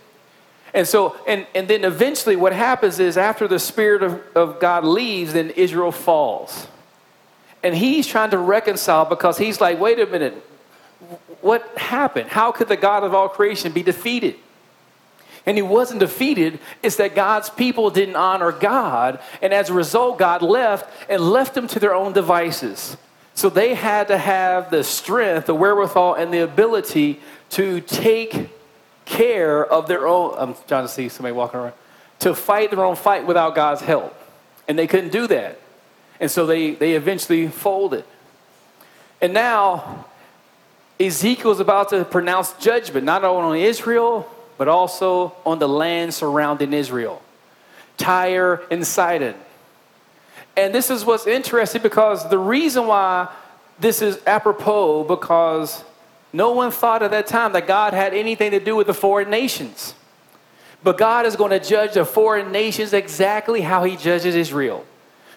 And 0.74 0.86
so, 0.86 1.16
and, 1.26 1.46
and 1.54 1.68
then 1.68 1.84
eventually 1.84 2.36
what 2.36 2.52
happens 2.52 2.98
is 2.98 3.16
after 3.16 3.48
the 3.48 3.58
Spirit 3.58 4.02
of, 4.02 4.22
of 4.34 4.60
God 4.60 4.84
leaves, 4.84 5.32
then 5.32 5.50
Israel 5.50 5.92
falls. 5.92 6.66
And 7.62 7.74
he's 7.74 8.06
trying 8.06 8.30
to 8.30 8.38
reconcile 8.38 9.06
because 9.06 9.38
he's 9.38 9.60
like, 9.60 9.80
wait 9.80 9.98
a 9.98 10.06
minute, 10.06 10.34
what 11.40 11.66
happened? 11.78 12.28
How 12.28 12.52
could 12.52 12.68
the 12.68 12.76
God 12.76 13.04
of 13.04 13.14
all 13.14 13.28
creation 13.28 13.72
be 13.72 13.82
defeated? 13.82 14.36
And 15.46 15.56
he 15.56 15.62
wasn't 15.62 16.00
defeated. 16.00 16.58
It's 16.82 16.96
that 16.96 17.14
God's 17.14 17.48
people 17.48 17.90
didn't 17.90 18.16
honor 18.16 18.52
God, 18.52 19.20
and 19.40 19.54
as 19.54 19.70
a 19.70 19.74
result, 19.74 20.18
God 20.18 20.42
left 20.42 20.90
and 21.08 21.22
left 21.22 21.54
them 21.54 21.68
to 21.68 21.78
their 21.78 21.94
own 21.94 22.12
devices. 22.12 22.96
So 23.34 23.48
they 23.48 23.74
had 23.74 24.08
to 24.08 24.18
have 24.18 24.70
the 24.70 24.82
strength, 24.82 25.46
the 25.46 25.54
wherewithal, 25.54 26.14
and 26.14 26.32
the 26.32 26.42
ability 26.42 27.20
to 27.50 27.80
take 27.82 28.50
care 29.04 29.64
of 29.64 29.88
their 29.88 30.06
own. 30.08 30.34
I'm 30.36 30.54
trying 30.66 30.84
to 30.84 30.88
see 30.88 31.08
somebody 31.08 31.34
walking 31.34 31.60
around. 31.60 31.74
To 32.20 32.34
fight 32.34 32.70
their 32.70 32.82
own 32.82 32.96
fight 32.96 33.26
without 33.26 33.54
God's 33.54 33.82
help. 33.82 34.18
And 34.66 34.78
they 34.78 34.86
couldn't 34.86 35.12
do 35.12 35.26
that. 35.26 35.60
And 36.18 36.30
so 36.30 36.46
they, 36.46 36.72
they 36.72 36.94
eventually 36.94 37.46
folded. 37.48 38.04
And 39.20 39.34
now, 39.34 40.06
Ezekiel 40.98 41.50
is 41.50 41.60
about 41.60 41.90
to 41.90 42.06
pronounce 42.06 42.52
judgment, 42.54 43.04
not 43.04 43.22
only 43.22 43.62
on 43.62 43.68
Israel, 43.68 44.30
but 44.58 44.68
also 44.68 45.34
on 45.44 45.58
the 45.58 45.68
land 45.68 46.14
surrounding 46.14 46.72
Israel 46.72 47.22
Tyre 47.96 48.62
and 48.70 48.86
Sidon. 48.86 49.34
And 50.56 50.74
this 50.74 50.90
is 50.90 51.04
what's 51.04 51.26
interesting 51.26 51.82
because 51.82 52.28
the 52.28 52.38
reason 52.38 52.86
why 52.86 53.28
this 53.78 54.00
is 54.00 54.18
apropos 54.26 55.04
because 55.04 55.84
no 56.32 56.52
one 56.52 56.70
thought 56.70 57.02
at 57.02 57.10
that 57.10 57.26
time 57.26 57.52
that 57.52 57.66
God 57.66 57.92
had 57.94 58.14
anything 58.14 58.50
to 58.50 58.60
do 58.60 58.76
with 58.76 58.86
the 58.86 58.94
foreign 58.94 59.30
nations. 59.30 59.94
But 60.82 60.98
God 60.98 61.26
is 61.26 61.36
going 61.36 61.50
to 61.50 61.60
judge 61.60 61.94
the 61.94 62.04
foreign 62.04 62.52
nations 62.52 62.92
exactly 62.92 63.60
how 63.60 63.84
he 63.84 63.96
judges 63.96 64.34
Israel. 64.34 64.84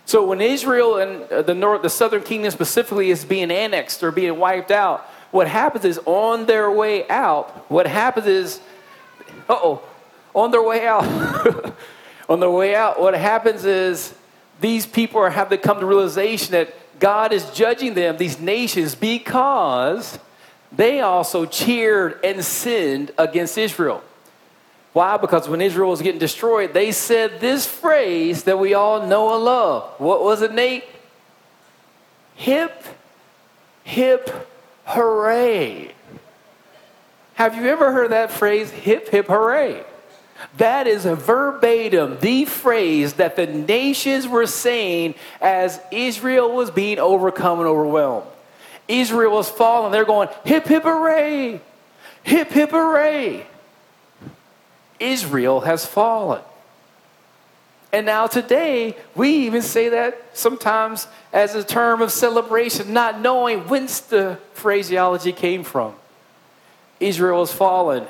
So 0.06 0.26
when 0.26 0.42
Israel 0.42 0.98
and 0.98 1.24
uh, 1.32 1.42
the 1.42 1.54
north, 1.54 1.82
the 1.82 1.90
southern 1.90 2.24
kingdom 2.24 2.52
specifically 2.52 3.12
is 3.12 3.24
being 3.24 3.52
annexed 3.52 4.04
or 4.04 4.12
being 4.12 4.38
wiped 4.38 4.72
out, 4.72 5.02
what 5.32 5.48
happens 5.48 5.86
is 5.86 6.00
on 6.06 6.46
their 6.48 6.72
way 6.72 7.08
out, 7.10 7.70
what 7.70 7.88
happens 7.88 8.26
is 8.26 8.60
oh, 9.50 9.82
on 10.34 10.52
their 10.52 10.64
way 10.64 10.88
out, 10.88 11.04
on 12.30 12.40
their 12.40 12.52
way 12.52 12.76
out, 12.76 13.00
what 13.00 13.14
happens 13.16 13.66
is 13.66 14.14
these 14.62 14.86
people 14.86 15.20
are, 15.22 15.30
have 15.30 15.50
to 15.50 15.58
come 15.58 15.80
to 15.80 15.86
realization 15.86 16.52
that 16.52 16.74
God 17.00 17.34
is 17.34 17.50
judging 17.52 17.94
them, 17.94 18.18
these 18.18 18.40
nations, 18.40 18.94
because 18.94 20.20
they 20.72 21.02
also 21.02 21.46
cheered 21.46 22.20
and 22.24 22.44
sinned 22.44 23.12
against 23.18 23.58
Israel. 23.58 24.04
Why? 24.94 25.18
Because 25.18 25.48
when 25.48 25.62
Israel 25.62 25.92
was 25.92 26.02
getting 26.02 26.20
destroyed, 26.20 26.74
they 26.74 26.92
said 26.92 27.40
this 27.40 27.66
phrase 27.66 28.44
that 28.44 28.60
we 28.60 28.74
all 28.74 29.06
know 29.06 29.34
and 29.36 29.44
love. 29.44 30.00
What 30.00 30.24
was 30.24 30.42
it, 30.42 30.54
Nate? 30.54 30.84
Hip, 32.36 32.84
hip, 33.84 34.48
hooray. 34.86 35.94
Have 37.40 37.56
you 37.56 37.68
ever 37.68 37.94
heard 37.94 38.12
that 38.12 38.32
phrase, 38.32 38.70
hip, 38.70 39.08
hip, 39.08 39.28
hooray? 39.28 39.82
That 40.58 40.88
is 40.88 41.06
verbatim 41.06 42.18
the 42.20 42.44
phrase 42.44 43.14
that 43.14 43.38
the 43.38 43.48
nations 43.48 44.28
were 44.28 44.46
saying 44.46 45.16
as 45.40 45.80
Israel 45.90 46.54
was 46.54 46.70
being 46.70 47.00
overcome 47.00 47.60
and 47.60 47.68
overwhelmed. 47.70 48.28
Israel 48.90 49.32
was 49.32 49.50
falling. 49.50 49.94
They're 49.94 50.04
going, 50.04 50.28
hip, 50.44 50.68
hip, 50.68 50.84
hooray! 50.84 51.62
Hip, 52.24 52.50
hip, 52.52 52.72
hooray! 52.72 53.48
Israel 55.00 55.62
has 55.62 55.86
fallen. 55.86 56.42
And 57.94 58.06
now 58.06 58.28
today, 58.28 58.98
we 59.16 59.30
even 59.46 59.62
say 59.62 59.88
that 59.88 60.22
sometimes 60.34 61.08
as 61.32 61.56
a 61.56 61.64
term 61.64 62.02
of 62.02 62.12
celebration, 62.12 62.92
not 62.92 63.22
knowing 63.22 63.70
whence 63.70 64.02
the 64.02 64.38
phraseology 64.52 65.32
came 65.32 65.64
from. 65.64 65.94
Israel 67.00 67.40
has 67.40 67.54
fallen. 67.54 68.06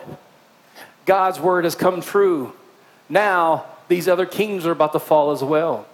God's 1.05 1.39
word 1.39 1.63
has 1.63 1.75
come 1.75 2.01
true. 2.01 2.53
Now, 3.07 3.65
these 3.87 4.07
other 4.07 4.25
kings 4.25 4.65
are 4.65 4.71
about 4.71 4.93
to 4.93 4.99
fall 4.99 5.31
as 5.31 5.43
well. 5.43 5.87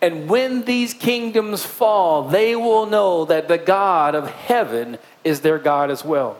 And 0.00 0.28
when 0.28 0.64
these 0.64 0.94
kingdoms 0.94 1.64
fall, 1.64 2.28
they 2.28 2.54
will 2.54 2.86
know 2.86 3.24
that 3.24 3.48
the 3.48 3.58
God 3.58 4.14
of 4.14 4.30
heaven 4.30 4.98
is 5.24 5.40
their 5.40 5.58
God 5.58 5.90
as 5.90 6.04
well. 6.04 6.36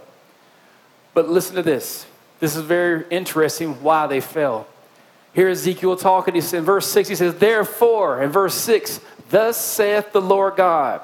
But 1.15 1.29
listen 1.29 1.57
to 1.57 1.63
this. 1.63 2.07
This 2.41 2.57
is 2.57 2.63
very 2.63 3.05
interesting 3.11 3.83
why 3.83 4.07
they 4.07 4.21
fell. 4.21 4.67
Here 5.33 5.49
Ezekiel 5.49 5.97
talking, 5.97 6.35
he's 6.35 6.53
in 6.53 6.65
verse 6.65 6.87
6, 6.87 7.09
he 7.09 7.15
says, 7.15 7.35
Therefore, 7.37 8.23
in 8.23 8.31
verse 8.31 8.55
6, 8.55 9.01
thus 9.31 9.57
saith 9.57 10.13
the 10.13 10.21
Lord 10.21 10.57
God, 10.57 11.01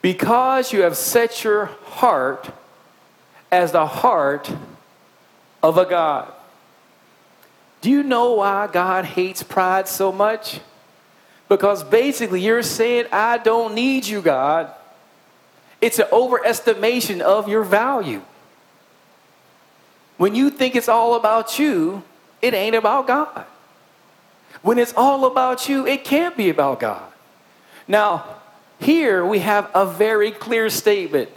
because 0.00 0.72
you 0.72 0.82
have 0.82 0.96
set 0.96 1.44
your 1.44 1.66
heart 1.66 2.48
as 3.50 3.72
the 3.72 3.86
heart 3.86 4.50
of 5.62 5.78
a 5.78 5.84
God. 5.84 6.32
Do 7.80 7.90
you 7.90 8.02
know 8.02 8.34
why 8.34 8.66
God 8.66 9.04
hates 9.04 9.42
pride 9.42 9.88
so 9.88 10.10
much? 10.10 10.60
Because 11.48 11.82
basically, 11.82 12.40
you're 12.40 12.62
saying, 12.62 13.06
I 13.12 13.38
don't 13.38 13.74
need 13.74 14.06
you, 14.06 14.20
God. 14.20 14.72
It's 15.80 15.98
an 15.98 16.06
overestimation 16.06 17.20
of 17.20 17.48
your 17.48 17.64
value. 17.64 18.22
When 20.16 20.34
you 20.34 20.50
think 20.50 20.74
it's 20.74 20.88
all 20.88 21.14
about 21.14 21.58
you, 21.58 22.02
it 22.42 22.52
ain't 22.52 22.74
about 22.74 23.06
God. 23.06 23.46
When 24.62 24.78
it's 24.78 24.92
all 24.96 25.24
about 25.24 25.68
you, 25.68 25.86
it 25.86 26.04
can't 26.04 26.36
be 26.36 26.50
about 26.50 26.80
God. 26.80 27.12
Now, 27.86 28.24
here 28.80 29.24
we 29.24 29.38
have 29.38 29.70
a 29.74 29.86
very 29.86 30.32
clear 30.32 30.68
statement. 30.68 31.30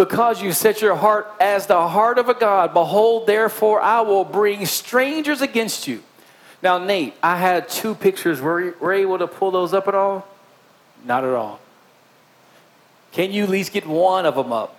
Because 0.00 0.40
you 0.40 0.52
set 0.52 0.80
your 0.80 0.96
heart 0.96 1.30
as 1.38 1.66
the 1.66 1.86
heart 1.86 2.16
of 2.16 2.30
a 2.30 2.32
God, 2.32 2.72
behold, 2.72 3.26
therefore, 3.26 3.82
I 3.82 4.00
will 4.00 4.24
bring 4.24 4.64
strangers 4.64 5.42
against 5.42 5.86
you. 5.86 6.02
Now, 6.62 6.78
Nate, 6.78 7.12
I 7.22 7.36
had 7.36 7.68
two 7.68 7.94
pictures. 7.94 8.40
Were 8.40 8.62
you, 8.62 8.90
able 8.90 9.18
to 9.18 9.26
pull 9.26 9.50
those 9.50 9.74
up 9.74 9.88
at 9.88 9.94
all? 9.94 10.26
Not 11.04 11.24
at 11.24 11.34
all. 11.34 11.60
Can 13.12 13.30
you 13.30 13.42
at 13.42 13.50
least 13.50 13.74
get 13.74 13.86
one 13.86 14.24
of 14.24 14.36
them 14.36 14.54
up? 14.54 14.74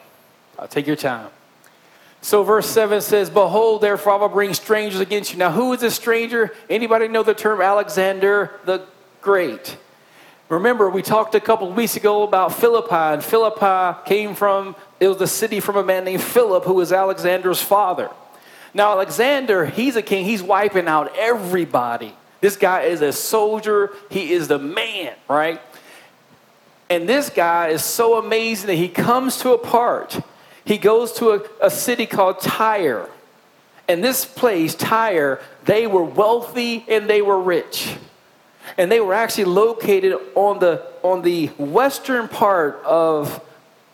I'll 0.58 0.68
take 0.68 0.88
your 0.88 0.96
time. 0.96 1.30
So 2.24 2.42
verse 2.42 2.66
7 2.66 3.00
says, 3.00 3.30
Behold, 3.30 3.82
therefore 3.82 4.13
I 4.13 4.16
will 4.16 4.28
bring 4.28 4.56
strangers 4.56 5.01
against 5.01 5.34
you. 5.34 5.38
Now, 5.38 5.51
who 5.51 5.72
is 5.74 5.82
this 5.82 5.94
stranger? 5.94 6.51
Anybody 6.68 7.08
know 7.08 7.22
the 7.22 7.36
term 7.36 7.62
Alexander 7.62 8.60
the 8.66 8.88
Great? 9.22 9.78
Remember, 10.50 10.90
we 10.90 11.04
talked 11.04 11.36
a 11.36 11.40
couple 11.40 11.72
weeks 11.72 11.96
ago 11.96 12.24
about 12.24 12.56
Philippi, 12.56 12.94
and 12.94 13.24
Philippi 13.24 14.01
came 14.06 14.34
from, 14.34 14.75
it 15.01 15.08
was 15.10 15.17
the 15.17 15.27
city 15.27 15.60
from 15.60 15.75
a 15.75 15.84
man 15.84 16.05
named 16.05 16.24
Philip, 16.24 16.63
who 16.63 16.75
was 16.75 16.93
Alexander's 16.93 17.62
father. 17.62 18.10
Now, 18.74 18.91
Alexander, 18.91 19.65
he's 19.65 19.98
a 19.98 20.01
king, 20.01 20.24
he's 20.24 20.41
wiping 20.41 20.88
out 20.88 21.13
everybody. 21.17 22.15
This 22.39 22.55
guy 22.55 22.84
is 22.84 23.01
a 23.01 23.12
soldier, 23.12 23.91
he 24.10 24.31
is 24.31 24.48
the 24.48 24.60
man, 24.60 25.13
right? 25.27 25.60
And 26.89 27.10
this 27.10 27.29
guy 27.29 27.70
is 27.70 27.84
so 27.84 28.17
amazing 28.17 28.67
that 28.67 28.75
he 28.75 28.88
comes 28.88 29.39
to 29.39 29.51
a 29.51 29.58
part 29.58 30.22
he 30.63 30.77
goes 30.77 31.12
to 31.13 31.31
a, 31.31 31.41
a 31.62 31.70
city 31.70 32.05
called 32.05 32.39
Tyre. 32.39 33.10
And 33.88 34.03
this 34.03 34.25
place, 34.25 34.75
Tyre, 34.75 35.41
they 35.65 35.88
were 35.88 36.03
wealthy 36.03 36.86
and 36.88 37.10
they 37.10 37.22
were 37.22 37.39
rich. 37.41 37.96
And 38.77 38.91
they 38.91 39.01
were 39.01 39.13
actually 39.13 39.46
located 39.46 40.13
on 40.36 40.60
the, 40.60 40.86
on 41.03 41.24
the 41.24 41.48
western 41.58 42.27
part 42.27 42.81
of, 42.86 43.43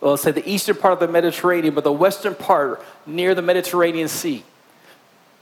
well, 0.00 0.12
let's 0.12 0.22
say 0.22 0.30
the 0.30 0.48
eastern 0.48 0.76
part 0.76 0.92
of 0.92 1.00
the 1.00 1.08
Mediterranean, 1.08 1.74
but 1.74 1.84
the 1.84 1.92
western 1.92 2.34
part 2.34 2.82
near 3.06 3.34
the 3.34 3.42
Mediterranean 3.42 4.08
Sea. 4.08 4.44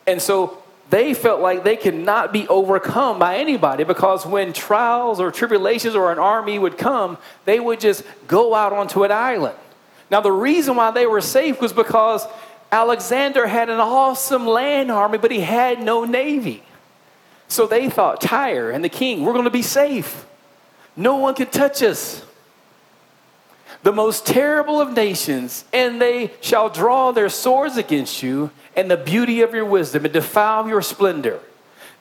And 0.07 0.21
so 0.23 0.63
they 0.89 1.15
felt 1.15 1.41
like 1.41 1.65
they 1.65 1.77
could 1.77 1.95
not 1.95 2.33
be 2.33 2.47
overcome 2.49 3.19
by 3.19 3.37
anybody 3.37 3.85
because 3.85 4.25
when 4.25 4.53
trials 4.53 5.21
or 5.21 5.31
tribulations 5.31 5.95
or 5.95 6.13
an 6.13 6.19
army 6.19 6.59
would 6.59 6.79
come, 6.79 7.19
they 7.45 7.59
would 7.59 7.81
just 7.81 8.05
go 8.29 8.55
out 8.55 8.73
onto 8.73 9.03
an 9.03 9.13
island. 9.13 9.57
Now, 10.11 10.21
the 10.21 10.33
reason 10.33 10.77
why 10.77 10.93
they 10.93 11.07
were 11.07 11.21
safe 11.21 11.61
was 11.61 11.73
because 11.73 12.25
Alexander 12.71 13.47
had 13.47 13.69
an 13.69 13.81
awesome 13.81 14.47
land 14.47 14.91
army, 14.91 15.19
but 15.19 15.33
he 15.33 15.41
had 15.41 15.83
no 15.83 16.05
navy. 16.05 16.63
So 17.49 17.67
they 17.67 17.91
thought, 17.91 18.21
Tyre 18.21 18.71
and 18.71 18.85
the 18.85 18.89
king, 18.89 19.25
we're 19.25 19.33
going 19.33 19.45
to 19.45 19.51
be 19.51 19.63
safe. 19.63 20.25
No 20.97 21.17
one 21.17 21.35
can 21.35 21.49
touch 21.49 21.83
us. 21.83 22.25
The 23.83 23.93
most 23.93 24.27
terrible 24.27 24.81
of 24.81 24.93
nations, 24.95 25.65
and 25.73 26.01
they 26.01 26.33
shall 26.41 26.69
draw 26.69 27.13
their 27.13 27.29
swords 27.29 27.77
against 27.77 28.23
you, 28.23 28.51
and 28.75 28.91
the 28.91 28.97
beauty 28.97 29.43
of 29.43 29.55
your 29.55 29.65
wisdom, 29.65 30.05
and 30.05 30.13
defile 30.13 30.69
your 30.69 30.83
splendor. 30.83 31.41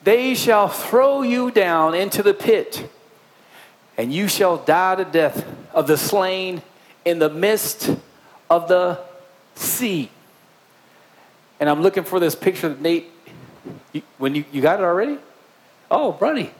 They 0.02 0.34
shall 0.34 0.68
throw 0.68 1.22
you 1.22 1.50
down 1.50 1.94
into 1.94 2.22
the 2.22 2.34
pit, 2.34 2.88
and 3.96 4.12
you 4.12 4.28
shall 4.28 4.56
die 4.58 4.96
to 4.96 5.04
death 5.04 5.46
of 5.72 5.86
the 5.86 5.96
slain 5.96 6.62
in 7.04 7.18
the 7.18 7.30
midst 7.30 7.90
of 8.50 8.68
the 8.68 9.00
sea. 9.54 10.10
And 11.58 11.68
I'm 11.68 11.82
looking 11.82 12.04
for 12.04 12.20
this 12.20 12.34
picture 12.34 12.68
that 12.68 12.80
Nate, 12.80 13.10
when 14.18 14.34
you, 14.34 14.44
you 14.52 14.60
got 14.60 14.80
it 14.80 14.82
already? 14.82 15.18
Oh, 15.90 16.12
buddy. 16.12 16.50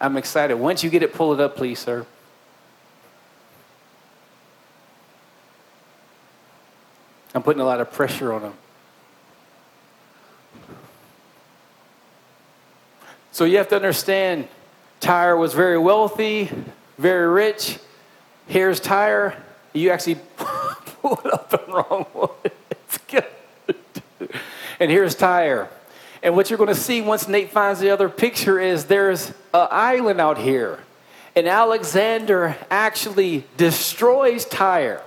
I'm 0.00 0.16
excited. 0.16 0.54
Once 0.54 0.84
you 0.84 0.90
get 0.90 1.02
it, 1.02 1.12
pull 1.12 1.34
it 1.34 1.40
up, 1.40 1.56
please, 1.56 1.78
sir. 1.78 2.06
I'm 7.34 7.42
putting 7.42 7.60
a 7.60 7.64
lot 7.64 7.80
of 7.80 7.92
pressure 7.92 8.32
on 8.32 8.42
him. 8.42 8.52
So 13.32 13.44
you 13.44 13.58
have 13.58 13.68
to 13.68 13.76
understand 13.76 14.48
Tyre 15.00 15.36
was 15.36 15.54
very 15.54 15.78
wealthy, 15.78 16.50
very 16.98 17.28
rich, 17.28 17.78
Here's 18.48 18.80
Tyre. 18.80 19.36
You 19.74 19.90
actually 19.90 20.14
pulled 20.36 21.26
up 21.26 21.50
the 21.50 21.62
wrong 21.68 22.06
one. 22.14 22.30
It's 22.70 22.98
good. 22.98 23.26
And 24.80 24.90
here's 24.90 25.14
Tyre. 25.14 25.68
And 26.22 26.34
what 26.34 26.48
you're 26.48 26.56
going 26.56 26.68
to 26.68 26.74
see 26.74 27.02
once 27.02 27.28
Nate 27.28 27.50
finds 27.50 27.78
the 27.78 27.90
other 27.90 28.08
picture 28.08 28.58
is 28.58 28.86
there's 28.86 29.28
an 29.52 29.68
island 29.70 30.18
out 30.18 30.38
here. 30.38 30.78
And 31.36 31.46
Alexander 31.46 32.56
actually 32.70 33.44
destroys 33.58 34.46
Tyre. 34.46 35.02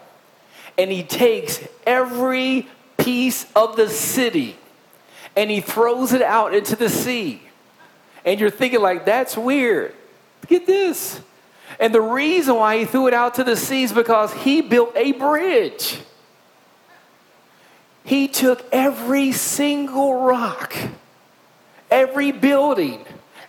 And 0.78 0.92
he 0.92 1.04
takes 1.04 1.66
every 1.86 2.68
piece 2.98 3.46
of 3.56 3.76
the 3.76 3.90
city 3.90 4.56
and 5.36 5.50
he 5.50 5.62
throws 5.62 6.14
it 6.14 6.22
out 6.22 6.54
into 6.54 6.76
the 6.76 6.90
sea. 6.90 7.42
And 8.26 8.40
you're 8.40 8.50
thinking, 8.50 8.82
like, 8.82 9.06
that's 9.06 9.38
weird. 9.38 9.94
Get 10.48 10.66
this. 10.66 11.22
And 11.80 11.94
the 11.94 12.02
reason 12.02 12.56
why 12.56 12.80
he 12.80 12.86
threw 12.86 13.08
it 13.08 13.14
out 13.14 13.36
to 13.36 13.44
the 13.44 13.56
sea 13.56 13.84
is 13.84 13.94
because 13.94 14.34
he 14.34 14.62
built 14.62 14.96
a 14.96 15.14
bridge. 15.14 16.00
He 18.04 18.28
took 18.28 18.66
every 18.72 19.32
single 19.32 20.22
rock, 20.22 20.76
every 21.90 22.32
building, 22.32 23.06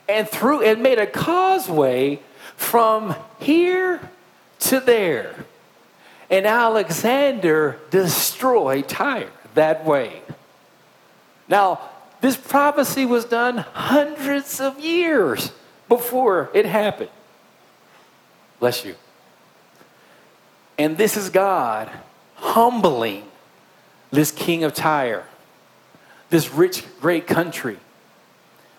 and 0.09 0.29
threw 0.29 0.63
and 0.63 0.83
made 0.83 0.99
a 0.99 1.07
causeway 1.07 2.21
from 2.57 3.15
here 3.41 4.01
to 4.61 4.81
there. 4.81 5.35
And 6.33 6.47
Alexander 6.47 7.79
destroyed 7.91 8.89
Tyre 8.89 9.31
that 9.55 9.85
way. 9.85 10.23
Now, 11.47 11.91
this 12.23 12.39
prophecy 12.39 13.05
was 13.05 13.27
done 13.27 13.59
hundreds 13.59 14.59
of 14.59 14.81
years 14.81 15.53
before 15.91 16.51
it 16.55 16.65
happened. 16.65 17.11
Bless 18.61 18.83
you. 18.83 18.95
And 20.79 20.97
this 20.97 21.19
is 21.19 21.29
God 21.29 21.91
humbling 22.37 23.25
this 24.11 24.31
king 24.31 24.65
of 24.65 24.73
Tyre, 24.73 25.27
this 26.31 26.51
rich, 26.51 26.83
great 26.99 27.27
country. 27.27 27.79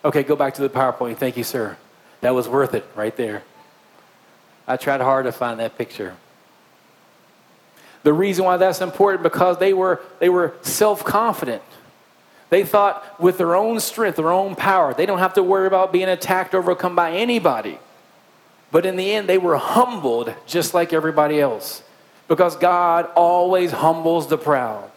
Okay, 0.04 0.24
go 0.24 0.36
back 0.36 0.56
to 0.56 0.64
the 0.64 0.70
PowerPoint. 0.70 1.18
Thank 1.18 1.38
you, 1.38 1.44
sir. 1.44 1.78
That 2.22 2.34
was 2.34 2.50
worth 2.50 2.74
it 2.74 2.86
right 2.96 3.16
there. 3.16 3.44
I 4.68 4.78
tried 4.78 5.02
hard 5.02 5.26
to 5.26 5.32
find 5.32 5.60
that 5.60 5.78
picture. 5.78 6.16
The 8.04 8.14
reason 8.14 8.46
why 8.46 8.58
that's 8.58 8.82
important 8.82 9.24
because 9.24 9.58
they 9.58 9.74
were 9.74 10.02
they 10.20 10.30
were 10.30 10.54
self-confident. 10.62 11.62
They 12.50 12.64
thought 12.64 13.20
with 13.20 13.38
their 13.38 13.56
own 13.56 13.80
strength, 13.80 14.18
their 14.18 14.32
own 14.32 14.56
power, 14.56 14.94
they 14.94 15.08
don't 15.08 15.20
have 15.20 15.34
to 15.36 15.44
worry 15.44 15.66
about 15.66 15.92
being 15.92 16.10
attacked 16.10 16.54
or 16.54 16.60
overcome 16.60 16.96
by 16.96 17.14
anybody. 17.14 17.80
But 18.72 18.86
in 18.86 18.96
the 18.96 19.12
end, 19.12 19.28
they 19.28 19.38
were 19.38 19.58
humbled 19.58 20.34
just 20.46 20.74
like 20.74 20.94
everybody 20.94 21.40
else 21.40 21.82
because 22.28 22.56
God 22.56 23.10
always 23.16 23.72
humbles 23.72 24.28
the 24.28 24.38
proud. 24.38 24.90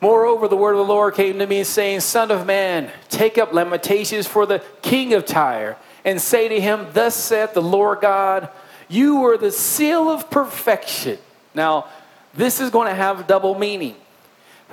Moreover, 0.00 0.46
the 0.46 0.56
word 0.56 0.72
of 0.72 0.86
the 0.86 0.92
Lord 0.92 1.14
came 1.14 1.38
to 1.38 1.46
me 1.46 1.64
saying, 1.64 2.00
Son 2.00 2.30
of 2.30 2.46
man, 2.46 2.90
take 3.08 3.38
up 3.38 3.52
lamentations 3.52 4.26
for 4.26 4.46
the 4.46 4.62
king 4.82 5.14
of 5.14 5.24
Tyre 5.24 5.76
and 6.04 6.20
say 6.20 6.48
to 6.48 6.60
him, 6.60 6.86
Thus 6.92 7.14
saith 7.14 7.54
the 7.54 7.62
Lord 7.62 8.00
God, 8.00 8.48
you 8.88 9.24
are 9.24 9.36
the 9.36 9.50
seal 9.50 10.08
of 10.08 10.30
perfection. 10.30 11.18
Now, 11.54 11.86
this 12.34 12.60
is 12.60 12.70
going 12.70 12.88
to 12.88 12.94
have 12.94 13.26
double 13.26 13.58
meaning. 13.58 13.96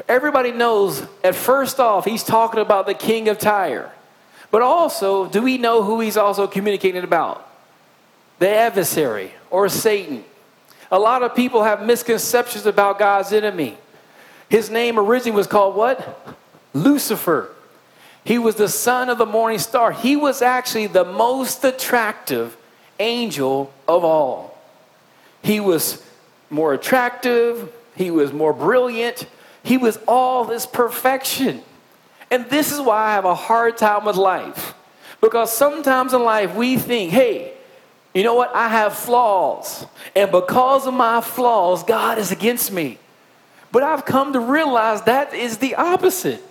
Everybody 0.08 0.52
knows, 0.52 1.06
at 1.24 1.36
first 1.36 1.80
off, 1.80 2.06
he's 2.06 2.24
talking 2.24 2.60
about 2.60 2.86
the 2.86 2.94
king 2.94 3.30
of 3.30 3.38
Tyre. 3.38 3.92
But 4.52 4.62
also, 4.62 5.28
do 5.28 5.42
we 5.42 5.58
know 5.58 5.84
who 5.84 6.00
he's 6.00 6.18
also 6.18 6.48
communicating 6.48 7.04
about? 7.04 7.48
The 8.40 8.50
adversary 8.50 9.32
or 9.50 9.70
Satan. 9.70 10.24
A 10.92 11.00
lot 11.00 11.24
of 11.24 11.36
people 11.36 11.64
have 11.64 11.84
misconceptions 11.84 12.66
about 12.66 13.00
God's 13.00 13.32
enemy. 13.34 13.78
His 14.50 14.70
name 14.70 15.00
originally 15.00 15.36
was 15.36 15.48
called 15.48 15.76
what? 15.76 16.38
Lucifer. 16.74 17.50
He 18.24 18.38
was 18.38 18.56
the 18.56 18.68
son 18.68 19.10
of 19.10 19.18
the 19.18 19.26
morning 19.26 19.60
star. 19.60 19.92
He 19.92 20.16
was 20.16 20.42
actually 20.42 20.88
the 20.88 21.04
most 21.04 21.64
attractive 21.64 22.56
angel 23.00 23.74
of 23.88 24.04
all. 24.04 24.58
He 25.42 25.60
was 25.60 26.02
more 26.50 26.74
attractive, 26.74 27.72
he 27.96 28.12
was 28.12 28.32
more 28.32 28.54
brilliant, 28.54 29.28
he 29.64 29.78
was 29.78 29.98
all 30.08 30.46
this 30.46 30.66
perfection. 30.66 31.62
And 32.32 32.50
this 32.50 32.72
is 32.72 32.80
why 32.80 33.10
I 33.10 33.14
have 33.14 33.26
a 33.26 33.36
hard 33.36 33.78
time 33.78 34.06
with 34.06 34.16
life. 34.16 34.74
Because 35.22 35.52
sometimes 35.52 36.14
in 36.14 36.24
life 36.24 36.56
we 36.56 36.78
think, 36.78 37.12
hey, 37.12 37.54
you 38.14 38.24
know 38.24 38.36
what? 38.36 38.56
I 38.56 38.68
have 38.68 38.94
flaws. 38.94 39.86
And 40.16 40.32
because 40.32 40.86
of 40.86 40.94
my 40.94 41.22
flaws, 41.22 41.84
God 41.84 42.18
is 42.18 42.32
against 42.32 42.72
me. 42.72 43.00
But 43.72 43.84
I've 43.84 44.06
come 44.06 44.34
to 44.34 44.40
realize 44.40 45.02
that 45.04 45.34
is 45.34 45.58
the 45.58 45.76
opposite. 45.76 46.44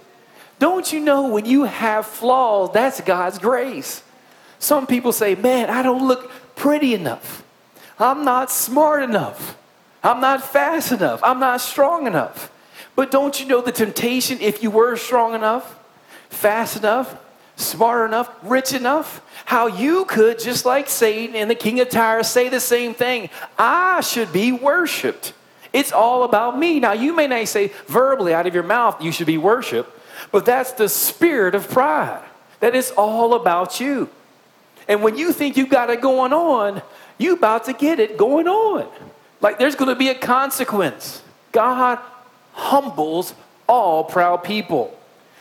Don't 0.58 0.92
you 0.92 1.00
know 1.00 1.28
when 1.28 1.44
you 1.44 1.64
have 1.64 2.06
flaws, 2.06 2.70
that's 2.72 3.00
God's 3.00 3.38
grace? 3.38 4.02
Some 4.62 4.86
people 4.86 5.10
say, 5.10 5.34
man, 5.34 5.70
I 5.70 5.82
don't 5.82 6.06
look 6.06 6.30
pretty 6.54 6.94
enough. 6.94 7.42
I'm 7.98 8.24
not 8.24 8.48
smart 8.48 9.02
enough. 9.02 9.58
I'm 10.04 10.20
not 10.20 10.40
fast 10.40 10.92
enough. 10.92 11.18
I'm 11.24 11.40
not 11.40 11.60
strong 11.60 12.06
enough. 12.06 12.48
But 12.94 13.10
don't 13.10 13.40
you 13.40 13.46
know 13.46 13.60
the 13.60 13.72
temptation 13.72 14.40
if 14.40 14.62
you 14.62 14.70
were 14.70 14.94
strong 14.94 15.34
enough, 15.34 15.76
fast 16.28 16.76
enough, 16.76 17.20
smart 17.56 18.08
enough, 18.08 18.32
rich 18.44 18.72
enough, 18.72 19.20
how 19.46 19.66
you 19.66 20.04
could, 20.04 20.38
just 20.38 20.64
like 20.64 20.88
Satan 20.88 21.34
and 21.34 21.50
the 21.50 21.56
king 21.56 21.80
of 21.80 21.88
Tyre, 21.88 22.22
say 22.22 22.48
the 22.48 22.60
same 22.60 22.94
thing 22.94 23.30
I 23.58 24.00
should 24.00 24.32
be 24.32 24.52
worshiped. 24.52 25.32
It's 25.72 25.90
all 25.90 26.22
about 26.22 26.56
me. 26.56 26.78
Now, 26.78 26.92
you 26.92 27.16
may 27.16 27.26
not 27.26 27.48
say 27.48 27.72
verbally 27.88 28.32
out 28.32 28.46
of 28.46 28.54
your 28.54 28.62
mouth, 28.62 29.02
you 29.02 29.10
should 29.10 29.26
be 29.26 29.38
worshiped, 29.38 29.90
but 30.30 30.44
that's 30.44 30.70
the 30.70 30.88
spirit 30.88 31.56
of 31.56 31.68
pride. 31.68 32.22
That 32.60 32.76
is 32.76 32.92
all 32.92 33.34
about 33.34 33.80
you. 33.80 34.08
And 34.88 35.02
when 35.02 35.16
you 35.16 35.32
think 35.32 35.56
you've 35.56 35.68
got 35.68 35.90
it 35.90 36.00
going 36.00 36.32
on, 36.32 36.82
you 37.18 37.34
about 37.34 37.64
to 37.66 37.72
get 37.72 38.00
it 38.00 38.16
going 38.16 38.48
on. 38.48 38.88
Like 39.40 39.58
there's 39.58 39.74
going 39.76 39.88
to 39.90 39.96
be 39.96 40.08
a 40.08 40.14
consequence. 40.14 41.22
God 41.52 41.98
humbles 42.52 43.34
all 43.68 44.04
proud 44.04 44.44
people. 44.44 44.96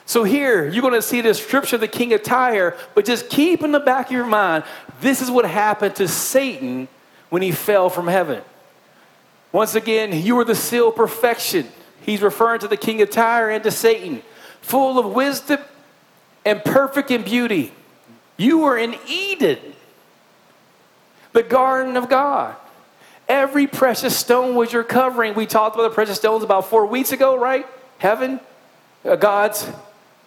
So 0.06 0.24
here, 0.24 0.68
you're 0.68 0.82
going 0.82 0.94
to 0.94 1.02
see 1.02 1.22
the 1.22 1.30
description 1.30 1.76
of 1.76 1.82
the 1.82 1.88
king 1.88 2.14
of 2.14 2.24
Tyre, 2.24 2.76
but 2.96 3.06
just 3.06 3.30
keep 3.30 3.64
in 3.64 3.72
the 3.72 3.80
back 3.80 4.08
of 4.08 4.12
your 4.12 4.26
mind, 4.26 4.64
this 5.00 5.22
is 5.22 5.32
what 5.32 5.46
happened 5.46 5.96
to 5.98 6.08
Satan 6.08 6.88
when 7.30 7.42
he 7.42 7.52
fell 7.52 7.90
from 7.90 8.08
heaven. 8.08 8.42
Once 9.52 9.76
again, 9.76 10.12
you 10.22 10.38
are 10.40 10.44
the 10.44 10.56
seal 10.56 10.90
of 10.90 10.96
perfection. 10.96 11.68
He's 12.02 12.22
referring 12.22 12.60
to 12.62 12.68
the 12.68 12.78
king 12.78 13.02
of 13.02 13.10
Tyre 13.10 13.52
and 13.52 13.64
to 13.64 13.72
Satan, 13.72 14.22
full 14.62 15.00
of 15.00 15.14
wisdom 15.14 15.60
and 16.46 16.64
perfect 16.64 17.12
in 17.12 17.24
beauty. 17.24 17.72
You 18.42 18.58
were 18.58 18.76
in 18.76 18.96
Eden, 19.08 19.60
the 21.32 21.44
garden 21.44 21.96
of 21.96 22.10
God. 22.10 22.56
Every 23.30 23.68
precious 23.68 24.18
stone 24.18 24.56
was 24.56 24.74
your 24.74 24.84
covering. 24.84 25.36
We 25.36 25.46
talked 25.46 25.76
about 25.76 25.90
the 25.90 25.94
precious 25.94 26.18
stones 26.18 26.44
about 26.44 26.66
four 26.66 26.88
weeks 26.88 27.12
ago, 27.12 27.38
right? 27.38 27.68
Heaven, 28.00 28.40
uh, 29.06 29.16
God's 29.16 29.70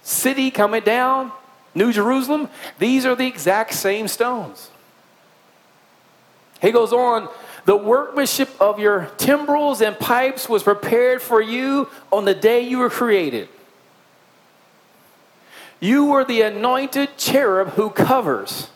city 0.04 0.52
coming 0.52 0.84
down, 0.84 1.32
New 1.74 1.92
Jerusalem. 1.92 2.48
These 2.78 3.04
are 3.04 3.16
the 3.16 3.26
exact 3.26 3.74
same 3.74 4.06
stones. 4.06 4.70
He 6.62 6.70
goes 6.70 6.92
on, 6.92 7.28
the 7.64 7.76
workmanship 7.76 8.48
of 8.60 8.78
your 8.78 9.10
timbrels 9.16 9.80
and 9.80 9.98
pipes 9.98 10.48
was 10.48 10.62
prepared 10.62 11.20
for 11.20 11.42
you 11.42 11.88
on 12.12 12.26
the 12.26 12.34
day 12.34 12.60
you 12.60 12.78
were 12.78 12.90
created. 12.90 13.48
You 15.80 16.06
were 16.06 16.24
the 16.24 16.42
anointed 16.42 17.16
cherub 17.16 17.70
who 17.70 17.90
covers. 17.90 18.70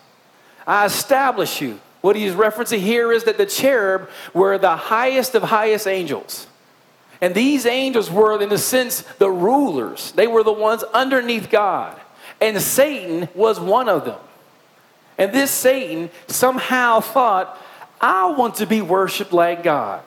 I 0.66 0.86
establish 0.86 1.60
you. 1.60 1.80
What 2.00 2.16
he's 2.16 2.34
referencing 2.34 2.80
here 2.80 3.10
is 3.12 3.24
that 3.24 3.38
the 3.38 3.46
cherub 3.46 4.08
were 4.32 4.58
the 4.58 4.76
highest 4.76 5.34
of 5.34 5.42
highest 5.44 5.86
angels. 5.86 6.46
And 7.20 7.34
these 7.34 7.66
angels 7.66 8.10
were, 8.10 8.40
in 8.40 8.52
a 8.52 8.58
sense, 8.58 9.02
the 9.18 9.30
rulers. 9.30 10.12
They 10.12 10.26
were 10.26 10.44
the 10.44 10.52
ones 10.52 10.84
underneath 10.94 11.50
God. 11.50 12.00
And 12.40 12.60
Satan 12.60 13.28
was 13.34 13.58
one 13.58 13.88
of 13.88 14.04
them. 14.04 14.20
And 15.16 15.32
this 15.32 15.50
Satan 15.50 16.10
somehow 16.28 17.00
thought, 17.00 17.60
I 18.00 18.30
want 18.30 18.56
to 18.56 18.66
be 18.66 18.80
worshiped 18.80 19.32
like 19.32 19.64
God. 19.64 20.02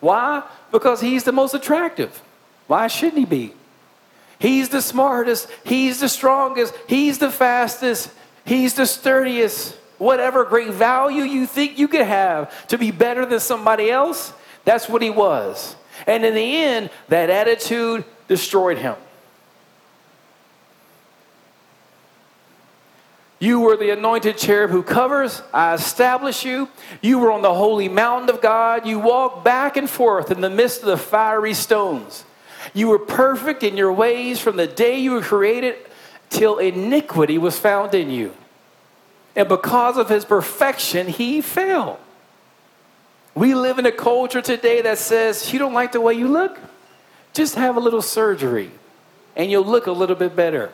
Why? 0.00 0.42
Because 0.72 1.00
he's 1.00 1.22
the 1.22 1.32
most 1.32 1.54
attractive. 1.54 2.20
Why 2.66 2.88
shouldn't 2.88 3.18
he 3.18 3.24
be? 3.24 3.52
He's 4.38 4.68
the 4.68 4.82
smartest. 4.82 5.48
He's 5.64 6.00
the 6.00 6.08
strongest. 6.08 6.74
He's 6.86 7.18
the 7.18 7.30
fastest. 7.30 8.10
He's 8.44 8.74
the 8.74 8.86
sturdiest. 8.86 9.76
Whatever 9.98 10.44
great 10.44 10.70
value 10.70 11.24
you 11.24 11.46
think 11.46 11.78
you 11.78 11.88
could 11.88 12.06
have 12.06 12.66
to 12.68 12.78
be 12.78 12.92
better 12.92 13.26
than 13.26 13.40
somebody 13.40 13.90
else, 13.90 14.32
that's 14.64 14.88
what 14.88 15.02
he 15.02 15.10
was. 15.10 15.74
And 16.06 16.24
in 16.24 16.34
the 16.34 16.56
end, 16.56 16.90
that 17.08 17.30
attitude 17.30 18.04
destroyed 18.28 18.78
him. 18.78 18.94
You 23.40 23.60
were 23.60 23.76
the 23.76 23.90
anointed 23.90 24.36
cherub 24.36 24.70
who 24.70 24.82
covers. 24.82 25.42
I 25.54 25.74
establish 25.74 26.44
you. 26.44 26.68
You 27.00 27.18
were 27.18 27.30
on 27.30 27.42
the 27.42 27.54
holy 27.54 27.88
mountain 27.88 28.34
of 28.34 28.42
God. 28.42 28.86
You 28.86 28.98
walked 28.98 29.44
back 29.44 29.76
and 29.76 29.88
forth 29.88 30.30
in 30.30 30.40
the 30.40 30.50
midst 30.50 30.80
of 30.80 30.86
the 30.86 30.96
fiery 30.96 31.54
stones. 31.54 32.24
You 32.74 32.88
were 32.88 32.98
perfect 32.98 33.62
in 33.62 33.76
your 33.76 33.92
ways 33.92 34.40
from 34.40 34.56
the 34.56 34.66
day 34.66 34.98
you 34.98 35.12
were 35.12 35.22
created 35.22 35.76
till 36.30 36.58
iniquity 36.58 37.38
was 37.38 37.58
found 37.58 37.94
in 37.94 38.10
you. 38.10 38.34
And 39.36 39.48
because 39.48 39.96
of 39.96 40.08
his 40.08 40.24
perfection, 40.24 41.06
he 41.06 41.40
fell. 41.40 42.00
We 43.34 43.54
live 43.54 43.78
in 43.78 43.86
a 43.86 43.92
culture 43.92 44.42
today 44.42 44.82
that 44.82 44.98
says, 44.98 45.52
You 45.52 45.58
don't 45.58 45.74
like 45.74 45.92
the 45.92 46.00
way 46.00 46.14
you 46.14 46.28
look? 46.28 46.58
Just 47.32 47.54
have 47.54 47.76
a 47.76 47.80
little 47.80 48.02
surgery 48.02 48.72
and 49.36 49.50
you'll 49.50 49.64
look 49.64 49.86
a 49.86 49.92
little 49.92 50.16
bit 50.16 50.34
better. 50.34 50.72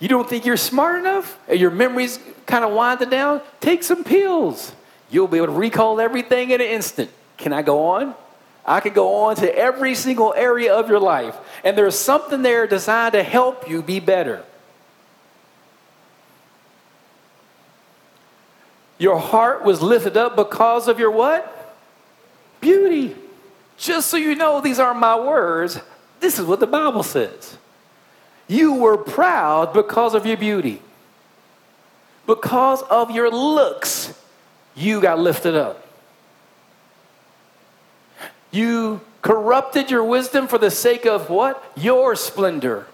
You 0.00 0.08
don't 0.08 0.28
think 0.28 0.46
you're 0.46 0.56
smart 0.56 0.98
enough? 0.98 1.38
Your 1.52 1.70
memory's 1.70 2.18
kind 2.46 2.64
of 2.64 2.72
winding 2.72 3.10
down? 3.10 3.42
Take 3.60 3.82
some 3.82 4.04
pills. 4.04 4.72
You'll 5.10 5.28
be 5.28 5.36
able 5.38 5.48
to 5.48 5.52
recall 5.52 6.00
everything 6.00 6.50
in 6.50 6.60
an 6.60 6.66
instant. 6.66 7.10
Can 7.36 7.52
I 7.52 7.62
go 7.62 7.86
on? 7.86 8.14
I 8.68 8.80
could 8.80 8.92
go 8.92 9.14
on 9.24 9.36
to 9.36 9.58
every 9.58 9.94
single 9.94 10.34
area 10.34 10.74
of 10.74 10.90
your 10.90 11.00
life, 11.00 11.34
and 11.64 11.76
there's 11.76 11.98
something 11.98 12.42
there 12.42 12.66
designed 12.66 13.14
to 13.14 13.22
help 13.22 13.68
you 13.68 13.82
be 13.82 13.98
better. 13.98 14.44
Your 18.98 19.18
heart 19.18 19.64
was 19.64 19.80
lifted 19.80 20.18
up 20.18 20.36
because 20.36 20.86
of 20.86 20.98
your 20.98 21.10
what? 21.10 21.76
Beauty. 22.60 23.16
Just 23.78 24.08
so 24.10 24.18
you 24.18 24.34
know, 24.34 24.60
these 24.60 24.78
are 24.78 24.92
my 24.92 25.18
words. 25.18 25.80
This 26.20 26.38
is 26.38 26.44
what 26.44 26.60
the 26.60 26.66
Bible 26.66 27.02
says. 27.02 27.56
You 28.48 28.74
were 28.74 28.98
proud 28.98 29.72
because 29.72 30.14
of 30.14 30.26
your 30.26 30.36
beauty. 30.36 30.82
Because 32.26 32.82
of 32.82 33.10
your 33.12 33.30
looks, 33.30 34.12
you 34.74 35.00
got 35.00 35.18
lifted 35.18 35.54
up. 35.54 35.87
You 38.50 39.00
corrupted 39.22 39.90
your 39.90 40.04
wisdom 40.04 40.48
for 40.48 40.58
the 40.58 40.70
sake 40.70 41.06
of 41.06 41.30
what? 41.30 41.62
Your 41.76 42.16
splendor. 42.16 42.86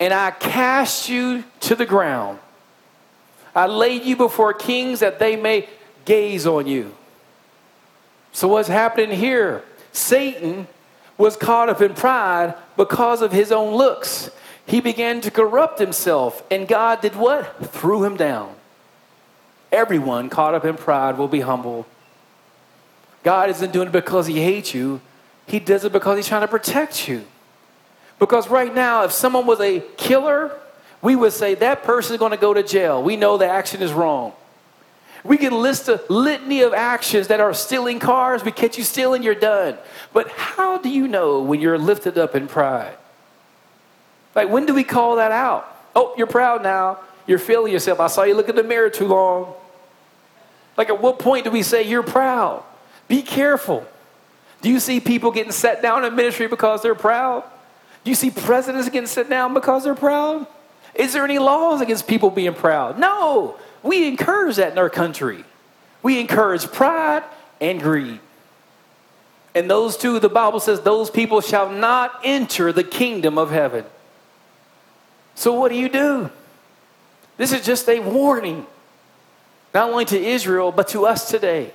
And 0.00 0.12
I 0.12 0.32
cast 0.32 1.08
you 1.08 1.44
to 1.60 1.74
the 1.74 1.86
ground. 1.86 2.38
I 3.54 3.66
laid 3.66 4.02
you 4.02 4.16
before 4.16 4.52
kings 4.52 5.00
that 5.00 5.18
they 5.18 5.36
may 5.36 5.68
gaze 6.04 6.46
on 6.46 6.66
you. 6.66 6.94
So, 8.32 8.48
what's 8.48 8.68
happening 8.68 9.16
here? 9.16 9.62
Satan 9.92 10.66
was 11.18 11.36
caught 11.36 11.68
up 11.68 11.82
in 11.82 11.94
pride 11.94 12.54
because 12.76 13.20
of 13.20 13.30
his 13.30 13.52
own 13.52 13.74
looks. 13.74 14.30
He 14.64 14.80
began 14.80 15.20
to 15.20 15.30
corrupt 15.30 15.78
himself, 15.78 16.42
and 16.50 16.66
God 16.66 17.02
did 17.02 17.14
what? 17.14 17.70
Threw 17.72 18.04
him 18.04 18.16
down. 18.16 18.54
Everyone 19.70 20.30
caught 20.30 20.54
up 20.54 20.64
in 20.64 20.76
pride 20.76 21.18
will 21.18 21.28
be 21.28 21.40
humbled. 21.40 21.84
God 23.22 23.50
isn't 23.50 23.72
doing 23.72 23.88
it 23.88 23.92
because 23.92 24.26
he 24.26 24.40
hates 24.42 24.74
you, 24.74 25.00
he 25.46 25.58
does 25.58 25.84
it 25.84 25.92
because 25.92 26.16
he's 26.16 26.28
trying 26.28 26.42
to 26.42 26.48
protect 26.48 27.08
you. 27.08 27.24
Because 28.18 28.48
right 28.48 28.72
now, 28.72 29.04
if 29.04 29.12
someone 29.12 29.46
was 29.46 29.60
a 29.60 29.80
killer, 29.96 30.52
we 31.00 31.16
would 31.16 31.32
say 31.32 31.54
that 31.56 31.82
person 31.82 32.14
is 32.14 32.18
going 32.18 32.30
to 32.30 32.36
go 32.36 32.54
to 32.54 32.62
jail. 32.62 33.02
We 33.02 33.16
know 33.16 33.36
the 33.36 33.48
action 33.48 33.82
is 33.82 33.92
wrong. 33.92 34.32
We 35.24 35.36
can 35.36 35.52
list 35.52 35.88
a 35.88 36.02
litany 36.08 36.62
of 36.62 36.74
actions 36.74 37.28
that 37.28 37.40
are 37.40 37.54
stealing 37.54 37.98
cars. 38.00 38.44
We 38.44 38.50
catch 38.50 38.76
you 38.76 38.84
stealing, 38.84 39.22
you're 39.22 39.34
done. 39.34 39.78
But 40.12 40.28
how 40.30 40.78
do 40.78 40.88
you 40.88 41.06
know 41.06 41.42
when 41.42 41.60
you're 41.60 41.78
lifted 41.78 42.18
up 42.18 42.34
in 42.34 42.48
pride? 42.48 42.96
Like, 44.34 44.48
when 44.48 44.66
do 44.66 44.74
we 44.74 44.84
call 44.84 45.16
that 45.16 45.30
out? 45.30 45.68
Oh, 45.94 46.14
you're 46.16 46.26
proud 46.26 46.62
now. 46.62 46.98
You're 47.26 47.38
feeling 47.38 47.72
yourself. 47.72 48.00
I 48.00 48.08
saw 48.08 48.24
you 48.24 48.34
look 48.34 48.48
in 48.48 48.56
the 48.56 48.64
mirror 48.64 48.90
too 48.90 49.06
long. 49.06 49.54
Like, 50.76 50.88
at 50.88 51.00
what 51.00 51.18
point 51.18 51.44
do 51.44 51.50
we 51.50 51.62
say 51.62 51.82
you're 51.82 52.02
proud? 52.02 52.64
Be 53.12 53.20
careful. 53.20 53.86
Do 54.62 54.70
you 54.70 54.80
see 54.80 54.98
people 54.98 55.32
getting 55.32 55.52
set 55.52 55.82
down 55.82 56.02
in 56.06 56.16
ministry 56.16 56.46
because 56.46 56.80
they're 56.80 56.94
proud? 56.94 57.44
Do 58.04 58.10
you 58.10 58.14
see 58.14 58.30
presidents 58.30 58.88
getting 58.88 59.06
set 59.06 59.28
down 59.28 59.52
because 59.52 59.84
they're 59.84 59.94
proud? 59.94 60.46
Is 60.94 61.12
there 61.12 61.22
any 61.22 61.38
laws 61.38 61.82
against 61.82 62.06
people 62.06 62.30
being 62.30 62.54
proud? 62.54 62.98
No. 62.98 63.58
We 63.82 64.08
encourage 64.08 64.56
that 64.56 64.72
in 64.72 64.78
our 64.78 64.88
country. 64.88 65.44
We 66.02 66.20
encourage 66.20 66.72
pride 66.72 67.22
and 67.60 67.82
greed. 67.82 68.18
And 69.54 69.68
those 69.68 69.98
two, 69.98 70.18
the 70.18 70.30
Bible 70.30 70.58
says, 70.58 70.80
those 70.80 71.10
people 71.10 71.42
shall 71.42 71.68
not 71.68 72.18
enter 72.24 72.72
the 72.72 72.82
kingdom 72.82 73.36
of 73.36 73.50
heaven. 73.50 73.84
So, 75.34 75.52
what 75.52 75.68
do 75.68 75.76
you 75.76 75.90
do? 75.90 76.30
This 77.36 77.52
is 77.52 77.62
just 77.62 77.86
a 77.90 78.00
warning, 78.00 78.66
not 79.74 79.90
only 79.90 80.06
to 80.06 80.18
Israel, 80.18 80.72
but 80.72 80.88
to 80.88 81.04
us 81.04 81.28
today. 81.28 81.72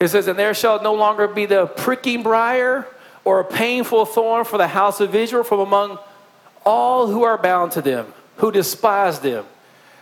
It 0.00 0.08
says, 0.08 0.28
And 0.28 0.38
there 0.38 0.54
shall 0.54 0.82
no 0.82 0.94
longer 0.94 1.28
be 1.28 1.46
the 1.46 1.66
pricking 1.66 2.22
briar 2.22 2.86
or 3.24 3.40
a 3.40 3.44
painful 3.44 4.06
thorn 4.06 4.44
for 4.44 4.58
the 4.58 4.68
house 4.68 5.00
of 5.00 5.14
Israel 5.14 5.44
from 5.44 5.60
among 5.60 5.98
all 6.64 7.08
who 7.08 7.22
are 7.24 7.38
bound 7.38 7.72
to 7.72 7.82
them 7.82 8.12
who 8.38 8.50
despise 8.50 9.20
them. 9.20 9.44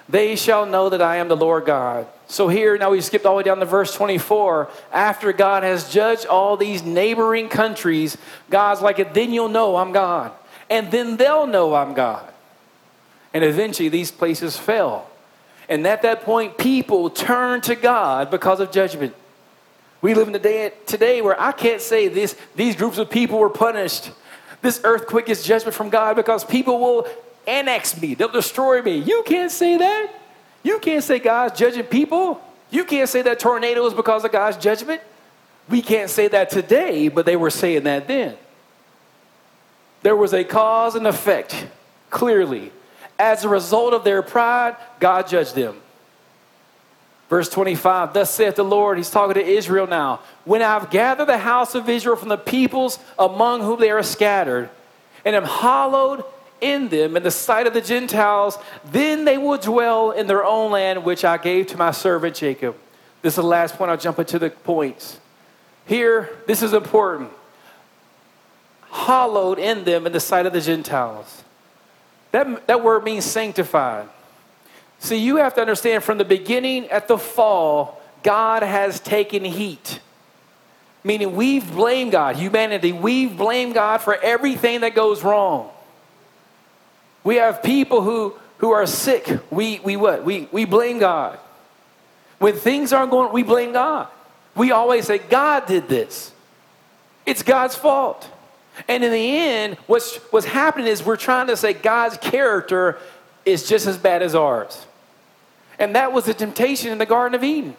They 0.09 0.37
shall 0.37 0.67
know 0.67 0.89
that 0.89 1.03
I 1.03 1.17
am 1.17 1.29
the 1.29 1.37
Lord 1.37 1.65
God. 1.65 2.07
So 2.29 2.49
here, 2.49 2.79
now 2.79 2.91
we 2.91 3.01
skipped 3.01 3.27
all 3.27 3.35
the 3.35 3.39
way 3.39 3.43
down 3.43 3.59
to 3.59 3.65
verse 3.65 3.93
24. 3.95 4.71
After 4.93 5.33
God 5.33 5.65
has 5.65 5.93
judged 5.93 6.27
all 6.27 6.57
these 6.57 6.83
neighboring 6.83 7.49
countries, 7.49 8.17
God's 8.49 8.83
like, 8.83 9.15
then 9.15 9.33
you'll 9.33 9.49
know 9.49 9.77
I'm 9.77 9.93
God. 9.93 10.33
And 10.71 10.91
then 10.93 11.17
they'll 11.17 11.47
know 11.47 11.75
I'm 11.75 11.95
God. 11.95 12.33
And 13.35 13.43
eventually 13.43 13.89
these 13.89 14.13
places 14.13 14.57
fell. 14.57 15.11
And 15.69 15.85
at 15.87 16.03
that 16.03 16.23
point, 16.23 16.57
people 16.57 17.11
turned 17.11 17.65
to 17.65 17.75
God 17.75 18.31
because 18.31 18.61
of 18.61 18.71
judgment. 18.71 19.15
We 20.07 20.15
live 20.15 20.29
in 20.29 20.37
a 20.37 20.39
day 20.39 20.73
today 20.87 21.21
where 21.21 21.35
I 21.41 21.51
can't 21.51 21.83
say 21.83 22.07
this, 22.07 22.37
these 22.55 22.77
groups 22.77 22.97
of 22.97 23.11
people 23.11 23.41
were 23.41 23.51
punished. 23.51 24.13
This 24.63 24.81
earthquake 24.85 25.29
is 25.29 25.43
judgment 25.43 25.75
from 25.75 25.91
God 25.91 26.15
because 26.15 26.45
people 26.45 26.79
will 26.79 27.09
annex 27.45 28.01
me, 28.01 28.15
they'll 28.15 28.29
destroy 28.29 28.83
me. 28.83 28.99
You 28.99 29.25
can't 29.27 29.51
say 29.51 29.77
that. 29.77 30.15
You 30.63 30.79
can't 30.79 31.03
say 31.03 31.19
God's 31.19 31.59
judging 31.59 31.83
people. 31.83 32.41
You 32.71 32.85
can't 32.85 33.09
say 33.09 33.21
that 33.23 33.41
tornado 33.41 33.85
is 33.85 33.95
because 33.95 34.25
of 34.25 34.31
God's 34.31 34.59
judgment. 34.59 35.03
We 35.69 35.83
can't 35.83 36.09
say 36.09 36.29
that 36.29 36.51
today, 36.51 37.09
but 37.09 37.27
they 37.27 37.35
were 37.35 37.51
saying 37.51 37.83
that 37.83 38.07
then. 38.07 38.37
There 40.03 40.15
was 40.15 40.33
a 40.33 40.45
cause 40.45 40.95
and 40.95 41.09
effect, 41.09 41.67
clearly. 42.11 42.71
As 43.19 43.43
a 43.43 43.49
result 43.49 43.93
of 43.93 44.05
their 44.05 44.23
pride, 44.23 44.77
God 45.01 45.27
judged 45.27 45.57
them. 45.57 45.83
Verse 47.29 47.49
25, 47.49 48.15
thus 48.15 48.31
saith 48.33 48.55
the 48.55 48.63
Lord, 48.63 48.99
he's 48.99 49.11
talking 49.11 49.35
to 49.35 49.45
Israel 49.45 49.87
now. 49.87 50.21
When 50.45 50.63
I've 50.63 50.91
gathered 50.91 51.27
the 51.27 51.39
house 51.39 51.75
of 51.75 51.89
Israel 51.89 52.15
from 52.15 52.29
the 52.29 52.37
peoples 52.37 53.01
among 53.19 53.63
whom 53.63 53.81
they 53.81 53.91
are 53.91 54.03
scattered, 54.03 54.71
and 55.25 55.35
am 55.35 55.45
hallowed 55.45 56.25
in 56.61 56.89
them 56.89 57.17
in 57.17 57.23
the 57.25 57.31
sight 57.33 57.67
of 57.67 57.75
the 57.75 57.81
Gentiles, 57.81 58.59
then 58.85 59.25
they 59.25 59.39
will 59.39 59.59
dwell 59.59 60.13
in 60.13 60.29
their 60.29 60.45
own 60.45 60.71
land, 60.71 61.05
which 61.05 61.25
I 61.25 61.37
gave 61.37 61.67
to 61.69 61.77
my 61.77 61.91
servant 61.91 62.37
Jacob. 62.37 62.77
This 63.23 63.33
is 63.33 63.37
the 63.37 63.43
last 63.43 63.75
point. 63.77 63.91
I'll 63.91 63.97
jump 63.97 64.21
into 64.21 64.39
the 64.39 64.51
points. 64.51 65.19
Here, 65.85 66.31
this 66.47 66.63
is 66.63 66.73
important. 66.73 67.31
Hallowed 68.91 69.59
in 69.59 69.83
them 69.83 70.07
in 70.07 70.13
the 70.13 70.21
sight 70.21 70.47
of 70.47 70.53
the 70.53 70.61
Gentiles. 70.61 71.43
That, 72.31 72.67
that 72.69 72.85
word 72.85 73.03
means 73.03 73.25
sanctified. 73.25 74.09
See, 74.99 75.19
you 75.19 75.37
have 75.37 75.55
to 75.55 75.61
understand 75.61 76.05
from 76.05 76.19
the 76.19 76.25
beginning 76.25 76.87
at 76.89 77.09
the 77.09 77.19
fall, 77.19 78.01
God 78.23 78.63
has 78.63 78.99
taken 79.01 79.45
heat. 79.45 80.01
Meaning, 81.05 81.37
we've 81.37 81.71
blamed 81.73 82.13
God, 82.13 82.37
humanity, 82.37 82.93
we've 82.93 83.37
blamed 83.37 83.75
God 83.75 83.99
for 83.99 84.15
everything 84.17 84.81
that 84.81 84.95
goes 84.95 85.23
wrong. 85.23 85.71
We 87.23 87.37
have 87.37 87.63
people 87.63 88.03
who, 88.03 88.35
who 88.59 88.71
are 88.71 88.87
sick. 88.87 89.41
We, 89.51 89.81
we 89.81 89.97
what? 89.97 90.25
We, 90.25 90.49
we 90.51 90.65
blame 90.65 90.99
God. 90.99 91.39
When 92.39 92.55
things 92.55 92.93
aren't 92.93 93.11
going, 93.11 93.33
we 93.33 93.43
blame 93.43 93.73
God. 93.73 94.09
We 94.55 94.73
always 94.73 95.07
say, 95.07 95.19
God 95.19 95.67
did 95.67 95.89
this. 95.89 96.33
It's 97.25 97.43
God's 97.43 97.75
fault. 97.75 98.31
And 98.89 99.03
in 99.03 99.11
the 99.11 99.39
end, 99.39 99.77
what's, 99.87 100.17
what's 100.31 100.47
happening 100.47 100.87
is 100.87 101.05
we're 101.05 101.17
trying 101.17 101.47
to 101.49 101.57
say 101.57 101.73
God's 101.73 102.17
character 102.19 102.99
is 103.47 103.67
just 103.67 103.87
as 103.87 103.97
bad 103.97 104.23
as 104.23 104.35
ours. 104.35 104.85
And 105.79 105.95
that 105.95 106.13
was 106.13 106.27
the 106.27 106.35
temptation 106.35 106.93
in 106.93 106.99
the 106.99 107.07
Garden 107.07 107.35
of 107.35 107.43
Eden. 107.43 107.77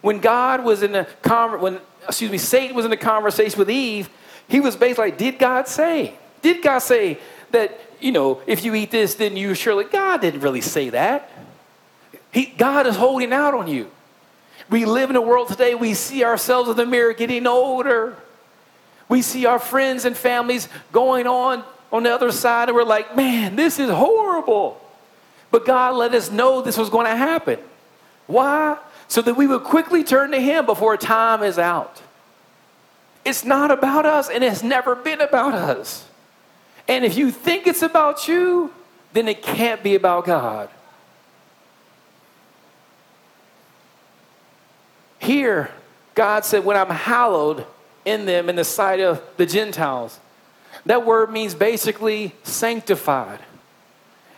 When 0.00 0.20
God 0.20 0.64
was 0.64 0.82
in 0.82 0.94
a 0.94 1.06
con- 1.22 1.60
when 1.60 1.80
excuse 2.06 2.30
me, 2.30 2.38
Satan 2.38 2.74
was 2.74 2.84
in 2.84 2.90
the 2.90 2.96
conversation 2.96 3.58
with 3.58 3.70
Eve, 3.70 4.08
he 4.48 4.60
was 4.60 4.76
basically 4.76 5.10
like, 5.10 5.18
Did 5.18 5.38
God 5.38 5.68
say? 5.68 6.14
Did 6.40 6.62
God 6.62 6.78
say 6.80 7.18
that 7.50 7.78
you 8.02 8.10
know, 8.10 8.42
if 8.46 8.64
you 8.64 8.74
eat 8.74 8.90
this, 8.90 9.14
then 9.14 9.36
you 9.36 9.54
surely. 9.54 9.84
God 9.84 10.20
didn't 10.20 10.40
really 10.40 10.60
say 10.60 10.90
that. 10.90 11.30
He, 12.32 12.46
God 12.46 12.86
is 12.86 12.96
holding 12.96 13.32
out 13.32 13.54
on 13.54 13.68
you. 13.68 13.90
We 14.68 14.84
live 14.84 15.10
in 15.10 15.16
a 15.16 15.20
world 15.20 15.48
today, 15.48 15.74
we 15.74 15.94
see 15.94 16.24
ourselves 16.24 16.68
in 16.68 16.76
the 16.76 16.86
mirror 16.86 17.12
getting 17.12 17.46
older. 17.46 18.16
We 19.08 19.22
see 19.22 19.46
our 19.46 19.58
friends 19.58 20.04
and 20.04 20.16
families 20.16 20.68
going 20.90 21.26
on 21.26 21.62
on 21.92 22.04
the 22.04 22.10
other 22.12 22.32
side, 22.32 22.68
and 22.68 22.76
we're 22.76 22.84
like, 22.84 23.14
man, 23.14 23.54
this 23.54 23.78
is 23.78 23.90
horrible. 23.90 24.81
But 25.52 25.66
God 25.66 25.94
let 25.94 26.14
us 26.14 26.30
know 26.30 26.62
this 26.62 26.78
was 26.78 26.90
going 26.90 27.06
to 27.06 27.14
happen. 27.14 27.60
Why? 28.26 28.78
So 29.06 29.20
that 29.22 29.34
we 29.34 29.46
would 29.46 29.62
quickly 29.62 30.02
turn 30.02 30.32
to 30.32 30.40
Him 30.40 30.66
before 30.66 30.96
time 30.96 31.42
is 31.42 31.58
out. 31.58 32.00
It's 33.24 33.44
not 33.44 33.70
about 33.70 34.06
us, 34.06 34.30
and 34.30 34.42
it's 34.42 34.62
never 34.62 34.96
been 34.96 35.20
about 35.20 35.54
us. 35.54 36.08
And 36.88 37.04
if 37.04 37.16
you 37.16 37.30
think 37.30 37.66
it's 37.66 37.82
about 37.82 38.26
you, 38.26 38.72
then 39.12 39.28
it 39.28 39.42
can't 39.42 39.82
be 39.82 39.94
about 39.94 40.24
God. 40.24 40.70
Here, 45.18 45.70
God 46.14 46.46
said, 46.46 46.64
When 46.64 46.78
I'm 46.78 46.88
hallowed 46.88 47.66
in 48.06 48.24
them 48.24 48.48
in 48.48 48.56
the 48.56 48.64
sight 48.64 49.00
of 49.00 49.22
the 49.36 49.46
Gentiles, 49.46 50.18
that 50.86 51.04
word 51.04 51.30
means 51.30 51.54
basically 51.54 52.34
sanctified. 52.42 53.38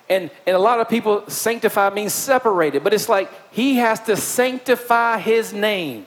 And, 0.08 0.30
and 0.46 0.54
a 0.54 0.58
lot 0.58 0.80
of 0.80 0.88
people, 0.88 1.24
sanctify 1.28 1.90
means 1.90 2.12
separated, 2.12 2.84
but 2.84 2.92
it's 2.92 3.08
like 3.08 3.30
he 3.52 3.76
has 3.76 4.00
to 4.00 4.16
sanctify 4.16 5.18
his 5.18 5.52
name. 5.52 6.06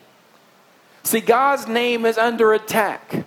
See, 1.03 1.21
God's 1.21 1.67
name 1.67 2.05
is 2.05 2.17
under 2.17 2.53
attack. 2.53 3.25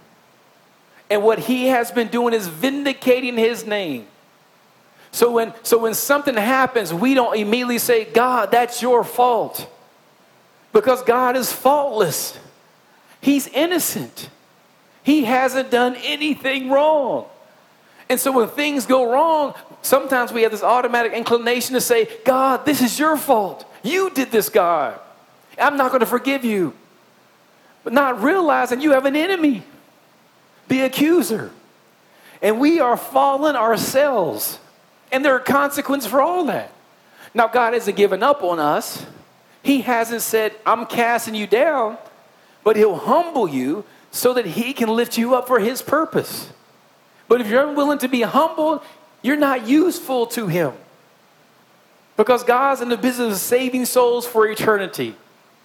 And 1.09 1.25
what 1.25 1.41
he 1.41 1.67
has 1.67 1.91
been 1.91 2.09
doing 2.09 2.35
is 2.35 2.47
vindicating 2.47 3.37
his 3.37 3.67
name. 3.67 4.07
So 5.13 5.33
when, 5.33 5.53
so 5.65 5.79
when 5.79 5.95
something 5.95 6.37
happens, 6.37 6.95
we 6.95 7.15
don't 7.15 7.37
immediately 7.37 7.79
say, 7.79 8.05
God, 8.05 8.53
that's 8.53 8.81
your 8.81 9.03
fault. 9.03 9.69
Because 10.73 11.03
God 11.03 11.37
is 11.37 11.53
faultless. 11.53 12.39
He's 13.21 13.49
innocent. 13.49 14.31
He 15.03 15.25
hasn't 15.25 15.71
done 15.71 15.97
anything 15.97 16.71
wrong. 16.71 17.27
And 18.09 18.21
so 18.21 18.33
when 18.33 18.49
things 18.49 18.87
go 18.87 19.11
wrong, 19.11 19.55
sometimes 19.83 20.33
we 20.33 20.43
have 20.43 20.53
this 20.53 20.63
automatic 20.63 21.13
inclination 21.13 21.75
to 21.75 21.81
say, 21.81 22.09
God, 22.25 22.65
this 22.65 22.81
is 22.81 22.99
your 22.99 23.17
fault. 23.17 23.65
You 23.83 24.11
did 24.11 24.31
this, 24.31 24.49
God. 24.49 24.99
I'm 25.59 25.77
not 25.77 25.91
going 25.91 26.01
to 26.01 26.07
forgive 26.07 26.45
you. 26.45 26.75
But 27.83 27.93
not 27.93 28.23
realizing 28.23 28.81
you 28.81 28.93
have 28.93 29.07
an 29.07 29.17
enemy, 29.17 29.63
the 30.69 30.81
accuser. 30.83 31.51
And 32.43 32.61
we 32.61 32.81
are 32.81 32.97
fallen 32.97 33.57
ourselves. 33.57 34.59
And 35.13 35.25
there 35.25 35.35
are 35.35 35.41
consequences 35.41 36.11
for 36.11 36.21
all 36.21 36.45
that. 36.45 36.73
Now, 37.35 37.49
God 37.49 37.75
hasn't 37.75 37.97
given 37.97 38.23
up 38.23 38.43
on 38.43 38.59
us. 38.59 39.05
He 39.63 39.83
hasn't 39.83 40.23
said, 40.23 40.55
I'm 40.65 40.87
casting 40.87 41.35
you 41.35 41.47
down, 41.47 41.99
but 42.65 42.77
He'll 42.77 42.97
humble 42.97 43.49
you 43.49 43.85
so 44.11 44.35
that 44.35 44.47
He 44.47 44.73
can 44.73 44.89
lift 44.89 45.19
you 45.19 45.35
up 45.35 45.47
for 45.47 45.59
His 45.59 45.83
purpose. 45.83 46.51
But 47.29 47.41
if 47.41 47.47
you're 47.47 47.69
unwilling 47.69 47.99
to 47.99 48.09
be 48.09 48.23
humbled, 48.23 48.83
you're 49.23 49.37
not 49.37 49.67
useful 49.67 50.27
to 50.29 50.47
Him. 50.47 50.73
Because 52.17 52.45
God's 52.45 52.81
in 52.81 52.89
the 52.89 52.97
business 52.97 53.35
of 53.35 53.41
saving 53.41 53.87
souls 53.87 54.27
for 54.27 54.47
eternity. 54.47 55.15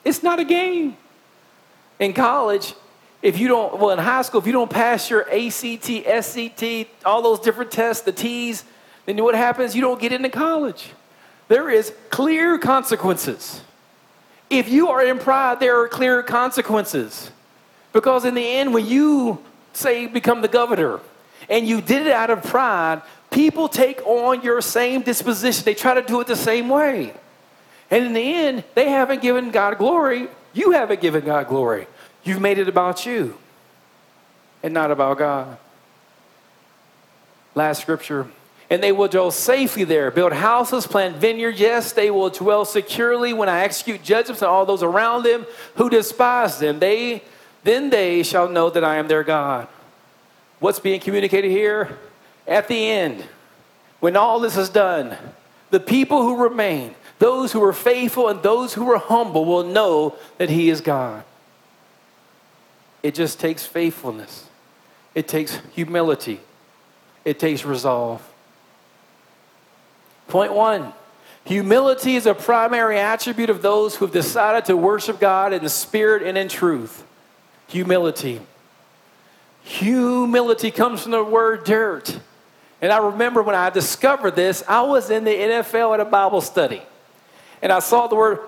It's 0.03 0.23
not 0.23 0.39
a 0.39 0.45
game. 0.45 0.95
In 1.99 2.13
college, 2.13 2.73
if 3.21 3.39
you 3.39 3.47
don't, 3.47 3.79
well, 3.79 3.91
in 3.91 3.99
high 3.99 4.21
school, 4.21 4.39
if 4.39 4.47
you 4.47 4.53
don't 4.53 4.69
pass 4.69 5.09
your 5.09 5.21
ACT, 5.23 5.87
SCT, 5.87 6.87
all 7.03 7.21
those 7.21 7.39
different 7.39 7.71
tests, 7.71 8.03
the 8.03 8.11
T's, 8.11 8.63
then 9.05 9.21
what 9.23 9.35
happens? 9.35 9.75
You 9.75 9.81
don't 9.81 9.99
get 9.99 10.11
into 10.11 10.29
college. 10.29 10.91
There 11.47 11.69
is 11.69 11.93
clear 12.09 12.57
consequences. 12.57 13.61
If 14.49 14.69
you 14.69 14.89
are 14.89 15.03
in 15.03 15.19
pride, 15.19 15.59
there 15.59 15.81
are 15.81 15.87
clear 15.87 16.23
consequences. 16.23 17.31
Because 17.93 18.25
in 18.25 18.35
the 18.35 18.45
end, 18.45 18.73
when 18.73 18.85
you 18.85 19.39
say 19.73 20.07
become 20.07 20.41
the 20.41 20.47
governor 20.47 20.99
and 21.49 21.67
you 21.67 21.81
did 21.81 22.05
it 22.05 22.11
out 22.11 22.29
of 22.29 22.43
pride, 22.43 23.01
people 23.35 23.67
take 23.67 24.01
on 24.07 24.41
your 24.41 24.61
same 24.61 25.01
disposition. 25.01 25.65
They 25.65 25.73
try 25.75 25.93
to 25.93 26.01
do 26.01 26.21
it 26.21 26.27
the 26.27 26.37
same 26.37 26.69
way. 26.69 27.13
And 27.91 28.05
in 28.05 28.13
the 28.13 28.21
end, 28.21 28.63
they 28.75 28.89
haven't 28.89 29.21
given 29.21 29.51
God 29.51 29.77
glory. 29.77 30.29
You 30.53 30.71
haven't 30.71 31.01
given 31.01 31.25
God 31.25 31.49
glory. 31.49 31.85
You've 32.23 32.39
made 32.39 32.57
it 32.57 32.69
about 32.69 33.05
you 33.05 33.37
and 34.63 34.73
not 34.73 34.89
about 34.89 35.17
God. 35.17 35.57
Last 37.53 37.81
scripture. 37.81 38.25
And 38.69 38.81
they 38.81 38.93
will 38.93 39.09
dwell 39.09 39.31
safely 39.31 39.83
there, 39.83 40.09
build 40.11 40.31
houses, 40.31 40.87
plant 40.87 41.17
vineyards. 41.17 41.59
Yes, 41.59 41.91
they 41.91 42.09
will 42.09 42.29
dwell 42.29 42.63
securely 42.63 43.33
when 43.33 43.49
I 43.49 43.59
execute 43.59 44.01
judgments 44.01 44.41
on 44.41 44.49
all 44.49 44.65
those 44.65 44.81
around 44.81 45.23
them 45.23 45.45
who 45.75 45.89
despise 45.89 46.57
them. 46.57 46.79
They 46.79 47.21
then 47.63 47.89
they 47.89 48.23
shall 48.23 48.47
know 48.47 48.69
that 48.69 48.83
I 48.83 48.95
am 48.95 49.07
their 49.07 49.23
God. 49.23 49.67
What's 50.59 50.79
being 50.79 50.99
communicated 50.99 51.51
here? 51.51 51.97
At 52.47 52.67
the 52.67 52.89
end, 52.89 53.23
when 53.99 54.15
all 54.15 54.39
this 54.39 54.57
is 54.57 54.69
done, 54.69 55.17
the 55.71 55.79
people 55.79 56.21
who 56.21 56.43
remain, 56.43 56.95
those 57.19 57.51
who 57.51 57.63
are 57.63 57.73
faithful 57.73 58.29
and 58.29 58.41
those 58.43 58.73
who 58.73 58.89
are 58.91 58.99
humble, 58.99 59.45
will 59.45 59.63
know 59.63 60.15
that 60.37 60.49
He 60.49 60.69
is 60.69 60.81
God. 60.81 61.23
It 63.01 63.15
just 63.15 63.39
takes 63.39 63.65
faithfulness, 63.65 64.47
it 65.13 65.27
takes 65.27 65.59
humility, 65.73 66.39
it 67.23 67.39
takes 67.39 67.65
resolve. 67.65 68.21
Point 70.27 70.53
one 70.53 70.93
humility 71.45 72.15
is 72.15 72.25
a 72.25 72.33
primary 72.33 72.97
attribute 72.97 73.51
of 73.51 73.61
those 73.61 73.95
who 73.95 74.05
have 74.05 74.13
decided 74.13 74.65
to 74.65 74.75
worship 74.75 75.19
God 75.19 75.53
in 75.53 75.63
the 75.63 75.69
spirit 75.69 76.23
and 76.23 76.37
in 76.37 76.47
truth. 76.47 77.03
Humility. 77.67 78.41
Humility 79.63 80.71
comes 80.71 81.03
from 81.03 81.11
the 81.11 81.23
word 81.23 81.63
dirt. 81.63 82.19
And 82.81 82.91
I 82.91 82.97
remember 82.97 83.41
when 83.41 83.55
I 83.55 83.69
discovered 83.69 84.35
this, 84.35 84.63
I 84.67 84.81
was 84.81 85.09
in 85.09 85.23
the 85.23 85.31
NFL 85.31 85.93
at 85.93 85.99
a 85.99 86.05
Bible 86.05 86.41
study. 86.41 86.81
And 87.61 87.71
I 87.71 87.79
saw 87.79 88.07
the 88.07 88.15
word 88.15 88.39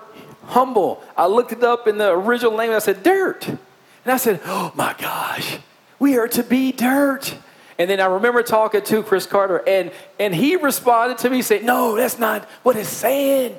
humble. 0.46 1.02
I 1.16 1.26
looked 1.26 1.52
it 1.52 1.62
up 1.62 1.88
in 1.88 1.98
the 1.98 2.10
original 2.10 2.60
and 2.60 2.72
I 2.72 2.78
said, 2.78 3.02
dirt. 3.02 3.46
And 3.48 3.58
I 4.06 4.16
said, 4.16 4.40
oh 4.44 4.72
my 4.74 4.94
gosh, 4.98 5.58
we 5.98 6.18
are 6.18 6.28
to 6.28 6.42
be 6.42 6.72
dirt. 6.72 7.34
And 7.78 7.88
then 7.88 8.00
I 8.00 8.06
remember 8.06 8.42
talking 8.42 8.82
to 8.82 9.02
Chris 9.04 9.24
Carter, 9.24 9.62
and, 9.66 9.92
and 10.18 10.34
he 10.34 10.56
responded 10.56 11.18
to 11.18 11.30
me 11.30 11.42
saying, 11.42 11.64
No, 11.64 11.96
that's 11.96 12.18
not 12.18 12.44
what 12.64 12.74
it's 12.74 12.88
saying. 12.88 13.56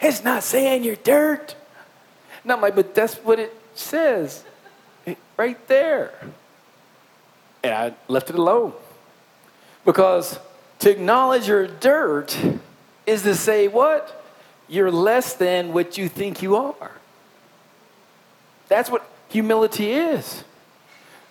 It's 0.00 0.22
not 0.22 0.42
saying 0.42 0.84
you're 0.84 0.96
dirt. 0.96 1.56
And 2.42 2.52
I'm 2.52 2.60
like, 2.60 2.74
But 2.74 2.94
that's 2.94 3.14
what 3.16 3.38
it 3.38 3.58
says 3.74 4.44
right 5.38 5.66
there. 5.66 6.12
And 7.64 7.72
I 7.72 7.94
left 8.06 8.28
it 8.28 8.36
alone. 8.36 8.74
Because 9.86 10.38
to 10.80 10.90
acknowledge 10.90 11.48
your 11.48 11.66
dirt 11.66 12.36
is 13.06 13.22
to 13.22 13.34
say, 13.34 13.68
What? 13.68 14.24
You're 14.68 14.90
less 14.90 15.34
than 15.34 15.72
what 15.72 15.96
you 15.96 16.08
think 16.08 16.42
you 16.42 16.56
are. 16.56 16.90
That's 18.68 18.90
what 18.90 19.08
humility 19.28 19.92
is. 19.92 20.42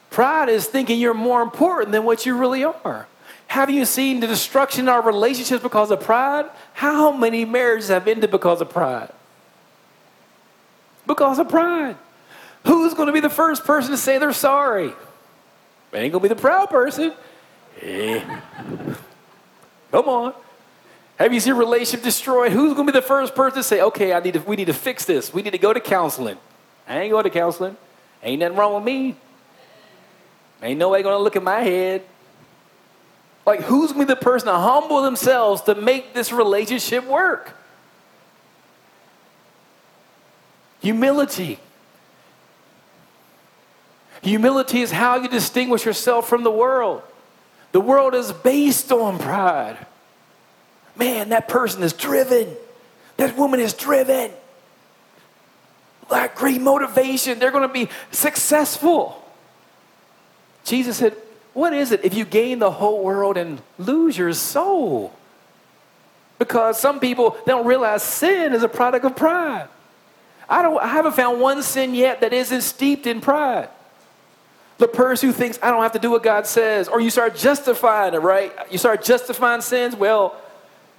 Pride 0.09 0.47
is 0.47 0.67
thinking 0.67 1.01
you're 1.01 1.13
more 1.13 1.41
important 1.41 1.91
than 1.91 2.05
what 2.05 2.25
you 2.25 2.37
really 2.37 2.63
are. 2.63 3.07
Have 3.47 3.69
you 3.69 3.83
seen 3.83 4.21
the 4.21 4.27
destruction 4.27 4.85
in 4.85 4.89
our 4.89 5.01
relationships 5.01 5.61
because 5.61 5.91
of 5.91 5.99
pride? 5.99 6.49
How 6.73 7.11
many 7.11 7.43
marriages 7.43 7.89
have 7.89 8.07
ended 8.07 8.31
because 8.31 8.61
of 8.61 8.69
pride? 8.69 9.11
Because 11.05 11.37
of 11.37 11.49
pride. 11.49 11.97
Who's 12.65 12.93
going 12.93 13.07
to 13.07 13.13
be 13.13 13.19
the 13.19 13.29
first 13.29 13.65
person 13.65 13.91
to 13.91 13.97
say 13.97 14.17
they're 14.17 14.31
sorry? 14.31 14.93
Ain't 15.93 16.11
going 16.11 16.11
to 16.11 16.19
be 16.19 16.27
the 16.29 16.35
proud 16.35 16.69
person. 16.69 17.13
Hey. 17.75 18.23
Come 19.91 20.09
on. 20.09 20.33
Have 21.17 21.33
you 21.33 21.39
seen 21.39 21.53
relationship 21.53 22.03
destroyed? 22.03 22.51
Who's 22.51 22.73
going 22.73 22.87
to 22.87 22.93
be 22.93 22.99
the 22.99 23.05
first 23.05 23.35
person 23.35 23.57
to 23.57 23.63
say, 23.63 23.81
okay, 23.81 24.13
I 24.13 24.19
need 24.19 24.33
to, 24.33 24.41
we 24.41 24.55
need 24.55 24.65
to 24.65 24.73
fix 24.73 25.05
this. 25.05 25.33
We 25.33 25.41
need 25.41 25.51
to 25.51 25.57
go 25.57 25.71
to 25.71 25.79
counseling. 25.79 26.37
I 26.87 26.99
ain't 26.99 27.11
going 27.11 27.23
to 27.23 27.29
counseling. 27.29 27.77
Ain't 28.21 28.39
nothing 28.39 28.57
wrong 28.57 28.73
with 28.73 28.83
me. 28.83 29.15
Ain't 30.61 30.79
nobody 30.79 31.03
gonna 31.03 31.19
look 31.19 31.35
at 31.35 31.43
my 31.43 31.59
head. 31.59 32.01
Like, 33.45 33.61
who's 33.61 33.91
gonna 33.91 34.05
be 34.05 34.07
the 34.07 34.19
person 34.19 34.47
to 34.47 34.55
humble 34.55 35.03
themselves 35.03 35.61
to 35.63 35.75
make 35.75 36.13
this 36.13 36.31
relationship 36.31 37.05
work? 37.05 37.55
Humility. 40.81 41.59
Humility 44.23 44.81
is 44.81 44.91
how 44.91 45.17
you 45.17 45.27
distinguish 45.27 45.85
yourself 45.85 46.27
from 46.27 46.43
the 46.43 46.51
world. 46.51 47.03
The 47.75 47.81
world 47.81 48.15
is 48.15 48.31
based 48.31 48.89
on 48.93 49.19
pride. 49.19 49.75
Man, 50.95 51.27
that 51.27 51.49
person 51.49 51.83
is 51.83 51.91
driven. 51.91 52.55
That 53.17 53.35
woman 53.35 53.59
is 53.59 53.73
driven. 53.73 54.31
Like 56.09 56.37
great 56.37 56.61
motivation. 56.61 57.37
They're 57.37 57.51
going 57.51 57.67
to 57.67 57.73
be 57.73 57.89
successful. 58.11 59.21
Jesus 60.63 60.95
said, 60.95 61.17
What 61.51 61.73
is 61.73 61.91
it 61.91 62.05
if 62.05 62.13
you 62.13 62.23
gain 62.23 62.59
the 62.59 62.71
whole 62.71 63.03
world 63.03 63.35
and 63.35 63.61
lose 63.77 64.17
your 64.17 64.31
soul? 64.31 65.13
Because 66.39 66.79
some 66.79 67.01
people 67.01 67.35
don't 67.45 67.65
realize 67.65 68.03
sin 68.03 68.53
is 68.53 68.63
a 68.63 68.69
product 68.69 69.03
of 69.03 69.17
pride. 69.17 69.67
I, 70.47 70.61
don't, 70.61 70.81
I 70.81 70.87
haven't 70.87 71.17
found 71.17 71.41
one 71.41 71.61
sin 71.61 71.93
yet 71.93 72.21
that 72.21 72.31
isn't 72.31 72.61
steeped 72.61 73.05
in 73.05 73.19
pride. 73.19 73.67
The 74.77 74.87
person 74.87 75.29
who 75.29 75.33
thinks, 75.33 75.57
I 75.61 75.71
don't 75.71 75.81
have 75.83 75.93
to 75.93 75.99
do 75.99 76.11
what 76.11 76.21
God 76.21 76.45
says, 76.45 76.89
or 76.89 76.99
you 76.99 77.09
start 77.09 77.35
justifying 77.35 78.13
it, 78.13 78.17
right? 78.17 78.51
You 78.69 78.77
start 78.77 79.03
justifying 79.03 79.61
sins, 79.61 79.95
well, 79.95 80.35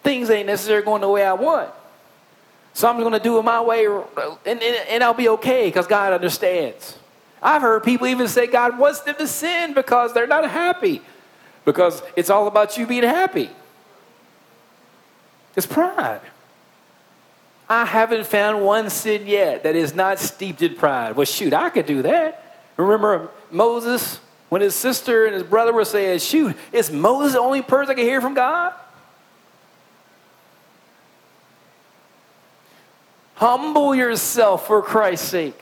things 0.03 0.31
ain't 0.31 0.47
necessarily 0.47 0.85
going 0.85 1.03
the 1.03 1.09
way 1.09 1.25
I 1.25 1.35
want. 1.35 1.71
So 2.73 2.89
I'm 2.89 2.99
going 2.99 3.13
to 3.13 3.21
do 3.21 3.39
it 3.39 3.43
my 3.43 3.61
way, 3.61 3.87
and, 3.87 4.05
and, 4.47 4.63
and 4.63 5.05
I'll 5.05 5.15
be 5.15 5.29
okay 5.29 5.67
because 5.67 5.87
God 5.87 6.13
understands. 6.13 6.97
I've 7.43 7.61
heard 7.63 7.85
people 7.85 8.07
even 8.07 8.29
say 8.29 8.47
God 8.47 8.79
wants 8.79 9.01
them 9.01 9.15
to 9.17 9.27
sin 9.27 9.75
because 9.75 10.15
they're 10.15 10.27
not 10.27 10.51
happy, 10.51 11.03
because 11.65 12.03
it's 12.17 12.31
all 12.31 12.47
about 12.47 12.79
you 12.79 12.87
being 12.87 13.03
happy. 13.03 13.51
It's 15.55 15.67
pride. 15.67 16.21
I 17.69 17.85
haven't 17.85 18.27
found 18.27 18.65
one 18.65 18.91
sin 18.91 19.27
yet 19.27 19.65
that 19.65 19.75
is 19.75 19.95
not 19.95 20.19
steeped 20.19 20.63
in 20.63 20.77
pride. 20.77 21.17
Well, 21.17 21.27
shoot, 21.27 21.53
I 21.53 21.69
could 21.71 21.87
do 21.87 22.03
that. 22.03 22.46
Remember 22.77 23.31
Moses 23.51 24.21
when 24.49 24.61
his 24.61 24.75
sister 24.75 25.25
and 25.27 25.35
his 25.35 25.43
brother 25.43 25.73
were 25.73 25.85
saying, 25.85 26.19
Shoot, 26.19 26.57
is 26.73 26.91
Moses 26.91 27.33
the 27.33 27.41
only 27.41 27.63
person 27.63 27.89
that 27.89 27.95
can 27.97 28.05
hear 28.05 28.21
from 28.21 28.35
God? 28.35 28.73
Humble 33.37 33.95
yourself 33.95 34.67
for 34.67 34.83
Christ's 34.83 35.29
sake. 35.29 35.61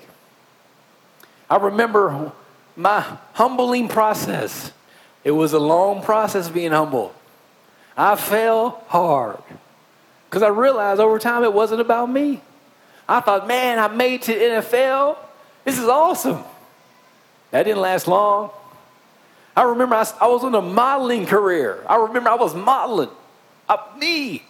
I 1.50 1.57
remember 1.57 2.33
my 2.77 3.00
humbling 3.33 3.88
process. 3.88 4.72
It 5.24 5.33
was 5.33 5.53
a 5.53 5.59
long 5.59 6.03
process 6.03 6.48
being 6.48 6.72
humble. 6.72 7.14
I 7.96 8.16
fell 8.16 8.83
hard 8.88 9.42
because 10.29 10.42
I 10.42 10.48
realized 10.48 11.00
over 11.00 11.18
time 11.18 11.44
it 11.44 11.53
wasn't 11.53 11.81
about 11.81 12.11
me. 12.11 12.40
I 13.09 13.20
thought, 13.20 13.46
man, 13.46 13.79
I 13.79 13.88
made 13.88 14.22
to 14.22 14.35
NFL. 14.35 15.16
This 15.64 15.79
is 15.79 15.87
awesome. 15.87 16.42
That 17.54 17.62
didn't 17.62 17.82
last 17.82 18.08
long. 18.08 18.50
I 19.56 19.62
remember 19.62 19.94
I, 19.94 20.04
I 20.20 20.26
was 20.26 20.42
on 20.42 20.56
a 20.56 20.60
modeling 20.60 21.24
career. 21.24 21.84
I 21.88 21.94
remember 21.98 22.30
I 22.30 22.34
was 22.34 22.52
modeling. 22.52 23.10
Up 23.68 23.96
me. 23.96 24.42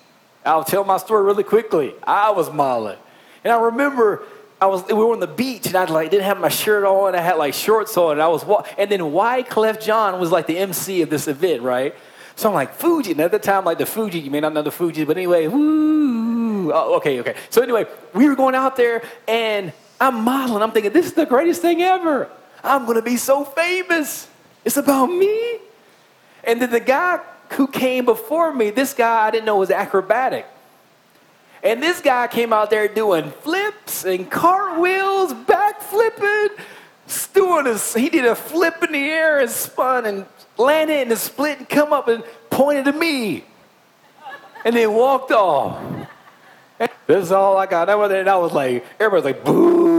I'll 0.43 0.65
tell 0.65 0.85
my 0.85 0.97
story 0.97 1.23
really 1.23 1.45
quickly. 1.45 1.93
I 2.03 2.31
was 2.31 2.51
modeling. 2.51 2.97
And 3.45 3.53
I 3.53 3.61
remember 3.61 4.23
I 4.59 4.65
was 4.69 4.87
we 4.87 4.95
were 4.95 5.13
on 5.13 5.21
the 5.21 5.27
beach 5.27 5.67
and 5.67 5.77
I 5.77 5.85
like 5.85 6.11
didn't 6.13 6.25
have 6.25 6.41
my 6.41 6.49
shirt 6.49 6.83
on. 6.83 7.15
I 7.15 7.21
had 7.21 7.37
like 7.37 7.53
shorts 7.53 7.95
on 7.99 8.13
and 8.13 8.23
I 8.23 8.29
was 8.29 8.43
and 8.79 8.91
then 8.91 9.01
Wyclef 9.01 9.83
Jean 9.83 10.19
was 10.19 10.33
like 10.33 10.47
the 10.47 10.57
MC 10.57 11.03
of 11.03 11.11
this 11.11 11.29
event, 11.29 11.61
right? 11.61 11.95
So 12.37 12.49
I'm 12.49 12.55
like 12.55 12.73
Fuji. 12.73 13.11
And 13.11 13.21
at 13.21 13.33
the 13.33 13.39
time, 13.39 13.67
like 13.67 13.77
the 13.77 13.85
Fuji, 13.85 14.21
you 14.21 14.31
may 14.31 14.41
not 14.41 14.55
know 14.55 14.63
the 14.63 14.73
Fuji, 14.73 15.05
but 15.05 15.19
anyway, 15.19 15.47
woo. 15.47 16.73
Oh, 16.73 16.97
okay, 16.97 17.21
okay. 17.21 17.35
So 17.51 17.61
anyway, 17.61 17.85
we 18.15 18.27
were 18.27 18.35
going 18.35 18.55
out 18.55 18.77
there 18.77 19.03
and 19.29 19.75
I'm 20.01 20.25
modeling. 20.25 20.63
I'm 20.63 20.73
thinking 20.73 20.95
this 20.95 21.05
is 21.05 21.13
the 21.13 21.27
greatest 21.27 21.61
thing 21.61 21.83
ever. 21.83 22.31
I'm 22.65 22.87
gonna 22.87 23.03
be 23.03 23.19
so 23.19 23.45
famous. 23.45 24.27
It's 24.65 24.79
about 24.79 25.07
me. 25.07 25.59
And 26.43 26.61
then 26.61 26.71
the 26.71 26.81
guy 26.81 27.21
who 27.53 27.67
came 27.67 28.07
before 28.07 28.53
me, 28.53 28.71
this 28.71 28.95
guy 28.95 29.27
I 29.27 29.31
didn't 29.31 29.45
know 29.45 29.57
was 29.57 29.71
acrobatic. 29.71 30.47
And 31.63 31.83
this 31.83 32.01
guy 32.01 32.27
came 32.27 32.53
out 32.53 32.71
there 32.71 32.89
doing 32.89 33.31
flips 33.31 34.05
and 34.05 34.31
cartwheels, 34.31 35.33
back 35.33 35.81
flipping, 35.81 36.49
doing 37.33 37.67
a, 37.67 37.79
he 37.99 38.09
did 38.09 38.25
a 38.25 38.35
flip 38.35 38.83
in 38.83 38.93
the 38.93 38.99
air 38.99 39.41
and 39.41 39.51
spun 39.51 40.07
and 40.07 40.27
landed 40.59 41.03
in 41.03 41.13
a 41.13 41.17
split 41.17 41.59
and 41.59 41.69
come 41.69 41.93
up 41.93 42.09
and 42.09 42.23
pointed 42.51 42.87
to 42.87 42.93
me. 42.93 43.45
And 44.65 44.75
then 44.75 44.93
walked 44.93 45.31
off. 45.31 45.83
And 46.81 46.91
this 47.07 47.25
is 47.25 47.33
all 47.33 47.57
I 47.59 47.67
got. 47.67 47.89
And 47.91 48.29
I 48.29 48.37
was 48.37 48.53
like, 48.53 48.85
everybody's 48.99 49.37
like, 49.37 49.45
boo. 49.45 49.94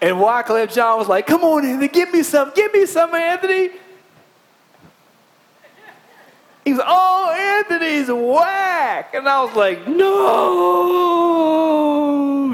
And 0.00 0.16
Wyclef 0.16 0.72
Jean 0.72 0.96
was 0.98 1.08
like, 1.08 1.26
come 1.26 1.42
on, 1.42 1.64
Anthony, 1.64 1.88
give 1.88 2.12
me 2.12 2.22
some, 2.22 2.52
give 2.54 2.72
me 2.72 2.86
some, 2.86 3.12
Anthony. 3.14 3.70
He 6.64 6.72
was, 6.72 6.82
oh, 6.86 7.32
Anthony's 7.32 8.08
whack. 8.08 9.14
And 9.14 9.28
I 9.28 9.42
was 9.42 9.56
like, 9.56 9.88
no, 9.88 10.14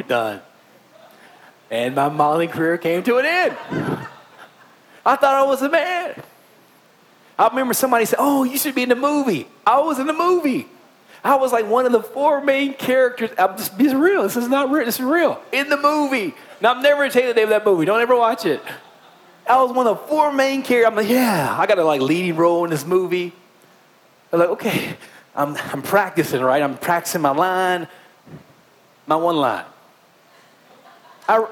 done. 0.06 0.40
And 1.70 1.94
my 1.94 2.08
modeling 2.08 2.48
career 2.50 2.78
came 2.78 3.02
to 3.02 3.18
an 3.18 3.26
end. 3.26 3.56
I 5.04 5.16
thought 5.16 5.34
I 5.34 5.42
was 5.42 5.60
a 5.62 5.68
man. 5.68 6.22
I 7.38 7.48
remember 7.48 7.74
somebody 7.74 8.04
said, 8.04 8.20
oh, 8.20 8.44
you 8.44 8.56
should 8.56 8.74
be 8.74 8.84
in 8.84 8.88
the 8.88 8.96
movie. 8.96 9.48
I 9.66 9.80
was 9.80 9.98
in 9.98 10.06
the 10.06 10.12
movie. 10.12 10.68
I 11.24 11.36
was 11.36 11.52
like 11.52 11.66
one 11.66 11.86
of 11.86 11.92
the 11.92 12.02
four 12.02 12.42
main 12.42 12.74
characters. 12.74 13.30
I'm 13.38 13.56
just 13.56 13.78
being 13.78 13.98
real. 13.98 14.22
This 14.24 14.36
is 14.36 14.46
not 14.46 14.70
real. 14.70 14.84
This 14.84 14.96
is 15.00 15.04
real. 15.06 15.42
In 15.52 15.70
the 15.70 15.78
movie. 15.78 16.34
Now, 16.60 16.74
I'm 16.74 16.82
never 16.82 17.06
you 17.06 17.10
the 17.10 17.32
name 17.32 17.44
of 17.44 17.48
that 17.48 17.64
movie. 17.64 17.86
Don't 17.86 18.00
ever 18.00 18.14
watch 18.14 18.44
it. 18.44 18.62
I 19.48 19.62
was 19.62 19.74
one 19.74 19.86
of 19.86 19.98
the 19.98 20.06
four 20.06 20.32
main 20.32 20.62
characters. 20.62 20.86
I'm 20.86 20.96
like, 20.96 21.08
yeah, 21.08 21.56
I 21.58 21.66
got 21.66 21.78
a 21.78 21.84
like 21.84 22.02
leading 22.02 22.36
role 22.36 22.64
in 22.64 22.70
this 22.70 22.84
movie. 22.84 23.32
They're 24.30 24.40
like, 24.40 24.50
okay, 24.50 24.96
I'm, 25.34 25.56
I'm 25.56 25.82
practicing, 25.82 26.42
right? 26.42 26.62
I'm 26.62 26.76
practicing 26.76 27.22
my 27.22 27.30
line, 27.30 27.88
my 29.06 29.16
one 29.16 29.36
line. 29.36 29.64
I, 31.26 31.46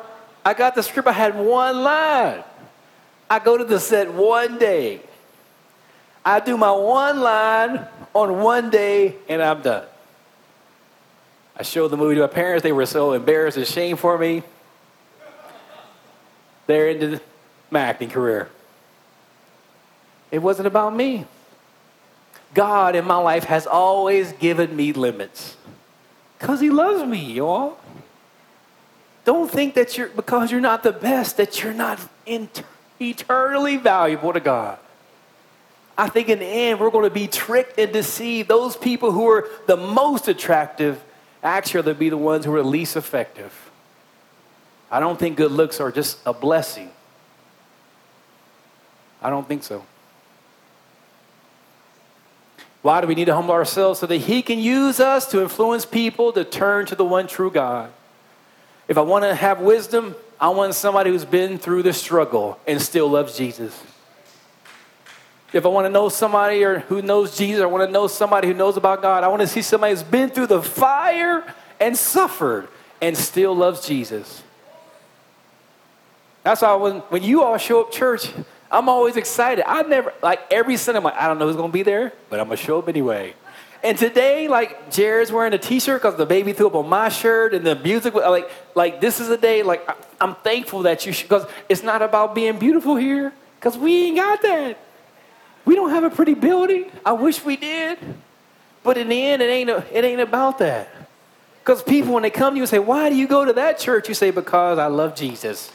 I 0.44 0.54
got 0.54 0.74
the 0.74 0.82
script, 0.82 1.08
I 1.08 1.12
had 1.12 1.34
one 1.34 1.82
line. 1.82 2.44
I 3.30 3.38
go 3.38 3.56
to 3.56 3.64
the 3.64 3.80
set 3.80 4.12
one 4.12 4.58
day. 4.58 5.00
I 6.24 6.40
do 6.40 6.56
my 6.56 6.70
one 6.70 7.20
line 7.20 7.86
on 8.14 8.42
one 8.42 8.70
day, 8.70 9.16
and 9.28 9.42
I'm 9.42 9.62
done. 9.62 9.84
I 11.56 11.62
showed 11.62 11.88
the 11.88 11.96
movie 11.96 12.14
to 12.16 12.22
my 12.22 12.26
parents. 12.26 12.62
They 12.62 12.72
were 12.72 12.86
so 12.86 13.12
embarrassed 13.12 13.56
and 13.56 13.66
ashamed 13.66 13.98
for 13.98 14.16
me. 14.16 14.42
They're 16.66 16.88
into 16.88 17.20
my 17.70 17.80
acting 17.80 18.10
career. 18.10 18.48
It 20.30 20.38
wasn't 20.38 20.66
about 20.66 20.94
me. 20.94 21.26
God 22.54 22.96
in 22.96 23.04
my 23.04 23.16
life 23.16 23.44
has 23.44 23.66
always 23.66 24.32
given 24.32 24.74
me 24.76 24.92
limits 24.92 25.56
because 26.38 26.60
He 26.60 26.70
loves 26.70 27.04
me, 27.08 27.34
y'all. 27.34 27.78
Don't 29.24 29.50
think 29.50 29.74
that 29.74 29.96
you're, 29.96 30.08
because 30.08 30.50
you're 30.50 30.60
not 30.60 30.82
the 30.82 30.92
best, 30.92 31.36
that 31.36 31.62
you're 31.62 31.72
not 31.72 32.00
eternally 33.00 33.76
valuable 33.76 34.32
to 34.32 34.40
God. 34.40 34.78
I 35.96 36.08
think 36.08 36.28
in 36.28 36.38
the 36.38 36.46
end, 36.46 36.80
we're 36.80 36.90
going 36.90 37.04
to 37.04 37.14
be 37.14 37.26
tricked 37.26 37.78
and 37.78 37.92
deceived. 37.92 38.48
Those 38.48 38.76
people 38.76 39.12
who 39.12 39.28
are 39.28 39.48
the 39.66 39.76
most 39.76 40.28
attractive 40.28 41.02
actually 41.42 41.80
are 41.80 41.94
to 41.94 41.94
be 41.94 42.08
the 42.08 42.16
ones 42.16 42.44
who 42.44 42.54
are 42.54 42.62
least 42.62 42.96
effective. 42.96 43.70
I 44.90 45.00
don't 45.00 45.18
think 45.18 45.36
good 45.36 45.52
looks 45.52 45.80
are 45.80 45.90
just 45.90 46.18
a 46.24 46.32
blessing. 46.32 46.90
I 49.20 49.30
don't 49.30 49.46
think 49.46 49.62
so. 49.62 49.84
Why 52.82 53.00
do 53.00 53.06
we 53.06 53.14
need 53.14 53.26
to 53.26 53.34
humble 53.34 53.54
ourselves? 53.54 54.00
So 54.00 54.06
that 54.06 54.16
He 54.16 54.42
can 54.42 54.58
use 54.58 54.98
us 54.98 55.30
to 55.30 55.40
influence 55.40 55.86
people 55.86 56.32
to 56.32 56.44
turn 56.44 56.86
to 56.86 56.96
the 56.96 57.04
one 57.04 57.26
true 57.26 57.50
God. 57.50 57.92
If 58.88 58.98
I 58.98 59.02
want 59.02 59.24
to 59.24 59.34
have 59.34 59.60
wisdom, 59.60 60.16
I 60.40 60.48
want 60.48 60.74
somebody 60.74 61.10
who's 61.10 61.24
been 61.24 61.58
through 61.58 61.84
the 61.84 61.92
struggle 61.92 62.58
and 62.66 62.82
still 62.82 63.08
loves 63.08 63.38
Jesus. 63.38 63.80
If 65.52 65.66
I 65.66 65.68
want 65.68 65.84
to 65.84 65.90
know 65.90 66.08
somebody 66.08 66.64
or 66.64 66.78
who 66.80 67.02
knows 67.02 67.36
Jesus, 67.36 67.62
I 67.62 67.66
want 67.66 67.86
to 67.86 67.92
know 67.92 68.06
somebody 68.06 68.48
who 68.48 68.54
knows 68.54 68.76
about 68.76 69.02
God. 69.02 69.22
I 69.22 69.28
want 69.28 69.42
to 69.42 69.46
see 69.46 69.62
somebody 69.62 69.92
who's 69.92 70.02
been 70.02 70.30
through 70.30 70.46
the 70.46 70.62
fire 70.62 71.44
and 71.78 71.96
suffered 71.96 72.68
and 73.00 73.16
still 73.16 73.54
loves 73.54 73.86
Jesus. 73.86 74.42
That's 76.42 76.62
why 76.62 76.74
when, 76.74 76.96
when 77.00 77.22
you 77.22 77.42
all 77.42 77.58
show 77.58 77.82
up 77.82 77.92
church, 77.92 78.30
I'm 78.70 78.88
always 78.88 79.16
excited. 79.16 79.64
I 79.68 79.82
never, 79.82 80.14
like 80.22 80.40
every 80.50 80.76
Sunday, 80.78 80.98
I'm 80.98 81.04
like, 81.04 81.16
I 81.16 81.28
don't 81.28 81.38
know 81.38 81.46
who's 81.46 81.56
going 81.56 81.70
to 81.70 81.72
be 81.72 81.82
there, 81.82 82.12
but 82.30 82.40
I'm 82.40 82.46
going 82.46 82.56
to 82.56 82.64
show 82.64 82.78
up 82.78 82.88
anyway. 82.88 83.34
And 83.84 83.98
today, 83.98 84.48
like 84.48 84.90
Jared's 84.90 85.32
wearing 85.32 85.52
a 85.52 85.58
T-shirt 85.58 86.00
because 86.00 86.16
the 86.16 86.24
baby 86.24 86.52
threw 86.52 86.68
up 86.68 86.76
on 86.76 86.88
my 86.88 87.08
shirt, 87.08 87.52
and 87.52 87.66
the 87.66 87.74
music, 87.74 88.14
like, 88.14 88.48
like 88.76 89.00
this 89.00 89.18
is 89.18 89.28
a 89.28 89.36
day. 89.36 89.64
Like 89.64 89.88
I'm 90.20 90.36
thankful 90.36 90.82
that 90.82 91.04
you, 91.04 91.12
because 91.12 91.46
it's 91.68 91.82
not 91.82 92.00
about 92.00 92.32
being 92.32 92.60
beautiful 92.60 92.94
here, 92.94 93.32
because 93.58 93.76
we 93.76 94.06
ain't 94.06 94.16
got 94.16 94.40
that. 94.42 94.78
We 95.64 95.74
don't 95.74 95.90
have 95.90 96.04
a 96.04 96.10
pretty 96.10 96.34
building. 96.34 96.90
I 97.04 97.12
wish 97.12 97.44
we 97.44 97.56
did, 97.56 97.98
but 98.82 98.96
in 98.96 99.08
the 99.08 99.24
end, 99.26 99.42
it 99.42 99.46
ain't. 99.46 99.70
A, 99.70 99.84
it 99.96 100.04
ain't 100.04 100.20
about 100.20 100.58
that. 100.58 100.88
Because 101.60 101.82
people, 101.82 102.14
when 102.14 102.24
they 102.24 102.30
come 102.30 102.54
to 102.54 102.56
you 102.56 102.62
and 102.62 102.68
say, 102.68 102.80
"Why 102.80 103.08
do 103.08 103.14
you 103.14 103.28
go 103.28 103.44
to 103.44 103.52
that 103.52 103.78
church?" 103.78 104.08
You 104.08 104.14
say, 104.14 104.30
"Because 104.30 104.78
I 104.78 104.86
love 104.86 105.14
Jesus." 105.14 105.70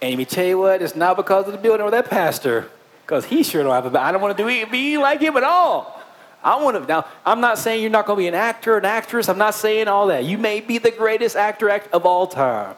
And 0.00 0.10
let 0.10 0.18
me 0.18 0.24
tell 0.24 0.44
you 0.44 0.58
what, 0.58 0.82
it's 0.82 0.94
not 0.94 1.16
because 1.16 1.46
of 1.46 1.52
the 1.52 1.58
building 1.58 1.84
or 1.84 1.90
that 1.90 2.10
pastor, 2.10 2.70
because 3.04 3.24
he 3.24 3.42
sure 3.42 3.62
don't 3.62 3.72
have 3.72 3.92
a. 3.92 4.00
I 4.00 4.12
don't 4.12 4.20
want 4.20 4.36
to 4.36 4.42
do 4.42 4.66
be 4.66 4.98
like 4.98 5.20
him 5.20 5.36
at 5.36 5.44
all. 5.44 6.00
I 6.42 6.62
want 6.62 6.76
to. 6.76 6.86
Now, 6.86 7.06
I'm 7.24 7.40
not 7.40 7.58
saying 7.58 7.80
you're 7.80 7.90
not 7.90 8.06
going 8.06 8.18
to 8.18 8.22
be 8.22 8.28
an 8.28 8.34
actor, 8.34 8.76
an 8.76 8.84
actress. 8.84 9.30
I'm 9.30 9.38
not 9.38 9.54
saying 9.54 9.88
all 9.88 10.08
that. 10.08 10.24
You 10.24 10.36
may 10.36 10.60
be 10.60 10.76
the 10.76 10.90
greatest 10.90 11.36
actor 11.36 11.70
act 11.70 11.92
of 11.94 12.04
all 12.04 12.26
time. 12.26 12.76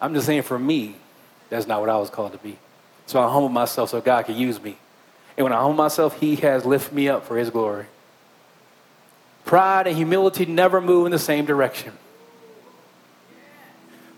I'm 0.00 0.14
just 0.14 0.26
saying 0.26 0.42
for 0.42 0.58
me, 0.58 0.94
that's 1.50 1.66
not 1.66 1.80
what 1.80 1.90
I 1.90 1.96
was 1.96 2.10
called 2.10 2.32
to 2.32 2.38
be. 2.38 2.56
So 3.06 3.20
I 3.20 3.24
humble 3.30 3.48
myself 3.48 3.90
so 3.90 4.00
God 4.00 4.24
can 4.24 4.36
use 4.36 4.62
me. 4.62 4.76
And 5.42 5.50
when 5.50 5.58
I 5.58 5.62
humble 5.62 5.82
myself, 5.82 6.20
He 6.20 6.36
has 6.36 6.64
lifted 6.64 6.94
me 6.94 7.08
up 7.08 7.26
for 7.26 7.36
His 7.36 7.50
glory. 7.50 7.86
Pride 9.44 9.88
and 9.88 9.96
humility 9.96 10.46
never 10.46 10.80
move 10.80 11.04
in 11.04 11.10
the 11.10 11.18
same 11.18 11.46
direction. 11.46 11.92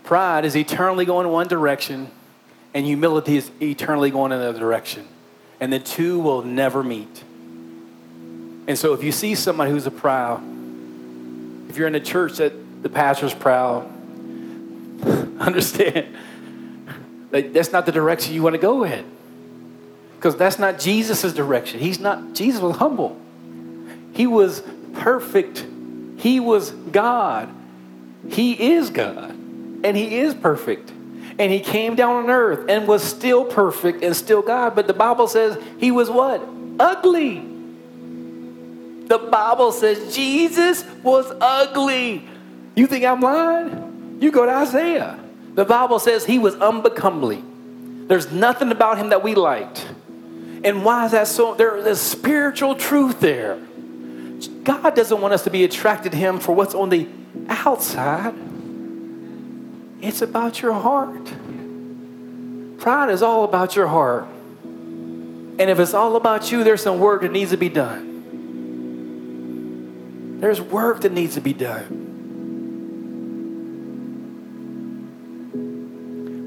Pride 0.03 0.45
is 0.45 0.55
eternally 0.55 1.03
going 1.03 1.25
in 1.25 1.33
one 1.33 1.47
direction, 1.47 2.11
and 2.75 2.85
humility 2.85 3.37
is 3.37 3.49
eternally 3.59 4.11
going 4.11 4.33
in 4.33 4.37
another 4.37 4.59
direction. 4.59 5.07
And 5.59 5.73
the 5.73 5.79
two 5.79 6.19
will 6.19 6.43
never 6.43 6.83
meet. 6.83 7.23
And 8.67 8.77
so 8.77 8.93
if 8.93 9.03
you 9.03 9.11
see 9.11 9.33
somebody 9.33 9.71
who's 9.71 9.87
a 9.87 9.91
proud, 9.91 10.43
if 11.69 11.75
you're 11.75 11.87
in 11.87 11.95
a 11.95 11.99
church 11.99 12.33
that 12.33 12.83
the 12.83 12.89
pastor's 12.89 13.33
proud, 13.33 13.87
understand 15.39 16.15
that 17.31 17.51
that's 17.51 17.71
not 17.71 17.87
the 17.87 17.91
direction 17.91 18.35
you 18.35 18.43
want 18.43 18.53
to 18.53 18.61
go 18.61 18.83
in. 18.83 19.15
Because 20.15 20.35
that's 20.35 20.59
not 20.59 20.79
Jesus' 20.79 21.33
direction. 21.33 21.79
He's 21.79 21.99
not, 21.99 22.33
Jesus 22.33 22.61
was 22.61 22.77
humble. 22.77 23.19
He 24.13 24.27
was 24.27 24.63
perfect. 24.93 25.65
He 26.17 26.39
was 26.39 26.71
God. 26.71 27.53
He 28.29 28.73
is 28.73 28.89
God. 28.89 29.31
And 29.31 29.95
he 29.95 30.17
is 30.17 30.33
perfect 30.33 30.91
and 31.37 31.51
he 31.51 31.59
came 31.59 31.95
down 31.95 32.15
on 32.23 32.29
earth 32.29 32.69
and 32.69 32.87
was 32.87 33.03
still 33.03 33.43
perfect 33.43 34.03
and 34.03 34.15
still 34.15 34.41
God. 34.41 34.75
But 34.75 34.87
the 34.87 34.93
Bible 34.93 35.27
says 35.27 35.61
he 35.79 35.91
was 35.91 36.09
what? 36.09 36.41
Ugly. 36.79 37.39
The 39.07 39.17
Bible 39.17 39.71
says 39.71 40.15
Jesus 40.15 40.83
was 41.03 41.31
ugly. 41.41 42.27
You 42.75 42.87
think 42.87 43.05
I'm 43.05 43.21
lying? 43.21 44.17
You 44.21 44.31
go 44.31 44.45
to 44.45 44.51
Isaiah. 44.51 45.19
The 45.53 45.65
Bible 45.65 45.99
says 45.99 46.25
he 46.25 46.39
was 46.39 46.55
unbecomely. 46.55 47.43
There's 48.07 48.31
nothing 48.31 48.71
about 48.71 48.97
him 48.97 49.09
that 49.09 49.23
we 49.23 49.35
liked. 49.35 49.87
And 50.65 50.83
why 50.83 51.05
is 51.05 51.11
that 51.11 51.27
so? 51.27 51.53
There 51.53 51.77
is 51.77 51.85
a 51.85 51.95
spiritual 51.95 52.73
truth 52.73 53.19
there. 53.19 53.59
God 54.63 54.95
doesn't 54.95 55.21
want 55.21 55.31
us 55.35 55.43
to 55.43 55.51
be 55.51 55.63
attracted 55.63 56.11
to 56.13 56.17
him 56.17 56.39
for 56.39 56.53
what's 56.55 56.73
on 56.73 56.89
the 56.89 57.07
outside. 57.47 58.33
It's 60.01 60.23
about 60.23 60.63
your 60.63 60.73
heart. 60.73 61.31
pride 62.79 63.11
is 63.11 63.21
all 63.21 63.43
about 63.43 63.75
your 63.75 63.85
heart. 63.85 64.25
And 64.63 65.61
if 65.61 65.77
it's 65.79 65.93
all 65.93 66.15
about 66.15 66.51
you, 66.51 66.63
there's 66.63 66.81
some 66.81 66.99
work 66.99 67.21
that 67.21 67.31
needs 67.31 67.51
to 67.51 67.57
be 67.57 67.69
done. 67.69 68.13
There's 70.39 70.59
work 70.59 71.01
that 71.01 71.11
needs 71.11 71.35
to 71.35 71.41
be 71.41 71.53
done. 71.53 72.01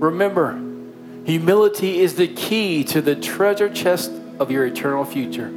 Remember, 0.00 0.67
humility 1.28 2.00
is 2.00 2.14
the 2.14 2.26
key 2.26 2.82
to 2.82 3.02
the 3.02 3.14
treasure 3.14 3.68
chest 3.68 4.10
of 4.40 4.50
your 4.50 4.64
eternal 4.64 5.04
future. 5.04 5.48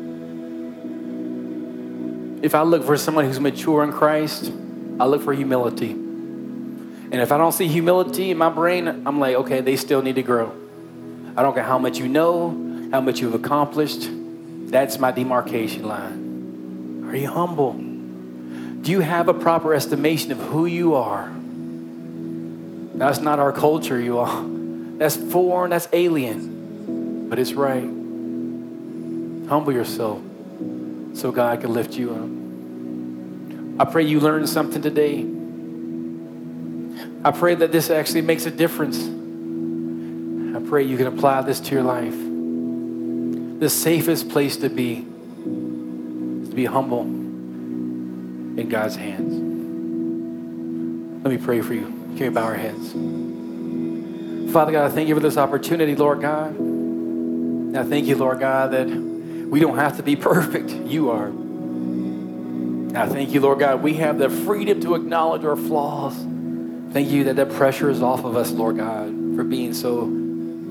If 2.44 2.54
I 2.56 2.64
look 2.64 2.84
for 2.84 2.98
someone 2.98 3.24
who's 3.24 3.40
mature 3.40 3.82
in 3.82 3.94
Christ, 3.94 4.52
I 5.00 5.06
look 5.06 5.22
for 5.22 5.32
humility. 5.32 5.92
And 5.92 7.16
if 7.16 7.32
I 7.32 7.38
don't 7.38 7.54
see 7.54 7.70
humility 7.70 8.32
in 8.32 8.38
my 8.38 8.50
brain, 8.50 8.90
I'm 8.90 9.22
like, 9.22 9.38
okay, 9.38 9.62
they 9.62 9.78
still 9.78 10.02
need 10.02 10.16
to 10.16 10.24
grow. 10.24 10.54
I 11.38 11.42
don't 11.42 11.54
care 11.54 11.64
how 11.64 11.78
much 11.78 11.98
you 11.98 12.10
know, 12.10 12.50
how 12.92 13.00
much 13.00 13.22
you've 13.22 13.34
accomplished. 13.34 14.10
That's 14.12 15.00
my 15.00 15.12
demarcation 15.12 15.88
line. 15.88 17.06
Are 17.08 17.16
you 17.16 17.30
humble? 17.30 17.72
Do 18.82 18.92
you 18.92 19.00
have 19.00 19.30
a 19.30 19.34
proper 19.34 19.74
estimation 19.74 20.34
of 20.34 20.40
who 20.40 20.66
you 20.66 20.96
are? 20.96 21.32
That's 22.94 23.20
not 23.20 23.40
our 23.40 23.54
culture, 23.54 23.98
you 23.98 24.20
all. 24.20 24.51
That's 25.02 25.18
foreign, 25.18 25.72
that's 25.72 25.88
alien. 25.94 27.28
But 27.28 27.40
it's 27.40 27.54
right. 27.54 27.82
Humble 29.50 29.74
yourself 29.74 30.22
so 31.16 31.32
God 31.32 31.60
can 31.60 31.74
lift 31.74 31.96
you 31.96 32.12
up. 32.12 33.82
I 33.82 33.92
pray 33.92 34.04
you 34.04 34.20
learned 34.20 34.48
something 34.48 34.80
today. 34.80 35.26
I 37.26 37.32
pray 37.32 37.56
that 37.56 37.72
this 37.72 37.90
actually 37.90 38.22
makes 38.22 38.46
a 38.46 38.52
difference. 38.52 39.00
I 40.56 40.60
pray 40.70 40.84
you 40.84 40.98
can 40.98 41.08
apply 41.08 41.42
this 41.42 41.60
to 41.62 41.74
your 41.74 41.84
life. 41.84 42.14
The 43.60 43.72
safest 43.72 44.30
place 44.30 44.58
to 44.58 44.70
be 44.70 45.08
is 46.44 46.50
to 46.50 46.56
be 46.56 46.66
humble 46.66 47.02
in 47.02 48.70
God's 48.70 48.98
hands. 48.98 49.34
Let 51.24 51.32
me 51.32 51.44
pray 51.44 51.62
for 51.62 51.74
you. 51.74 51.86
Can 52.18 52.20
we 52.20 52.30
bow 52.30 52.44
our 52.44 52.54
heads? 52.54 52.94
Father 54.52 54.74
God, 54.74 54.92
I 54.92 54.94
thank 54.94 55.08
you 55.08 55.16
for 55.16 55.22
this 55.22 55.38
opportunity, 55.38 55.96
Lord 55.96 56.20
God. 56.20 56.50
I 57.78 57.84
thank 57.88 58.08
you, 58.08 58.18
Lord 58.18 58.42
God, 58.42 58.72
that 58.72 58.88
we 58.88 59.62
don't 59.62 59.78
have 59.78 59.96
to 59.96 60.04
be 60.04 60.16
perfect. 60.18 60.72
You 60.72 61.12
are. 61.12 61.30
I 62.94 63.08
thank 63.08 63.32
you, 63.32 63.40
Lord 63.40 63.60
God, 63.60 63.82
we 63.82 63.94
have 63.96 64.18
the 64.18 64.30
freedom 64.30 64.82
to 64.82 64.96
acknowledge 64.96 65.46
our 65.46 65.56
flaws. 65.56 66.16
Thank 66.92 67.10
you 67.10 67.24
that 67.26 67.38
that 67.38 67.52
pressure 67.52 67.90
is 67.90 68.02
off 68.02 68.26
of 68.26 68.36
us, 68.36 68.52
Lord 68.52 68.76
God, 68.76 69.08
for 69.38 69.46
being 69.46 69.74
so 69.74 70.18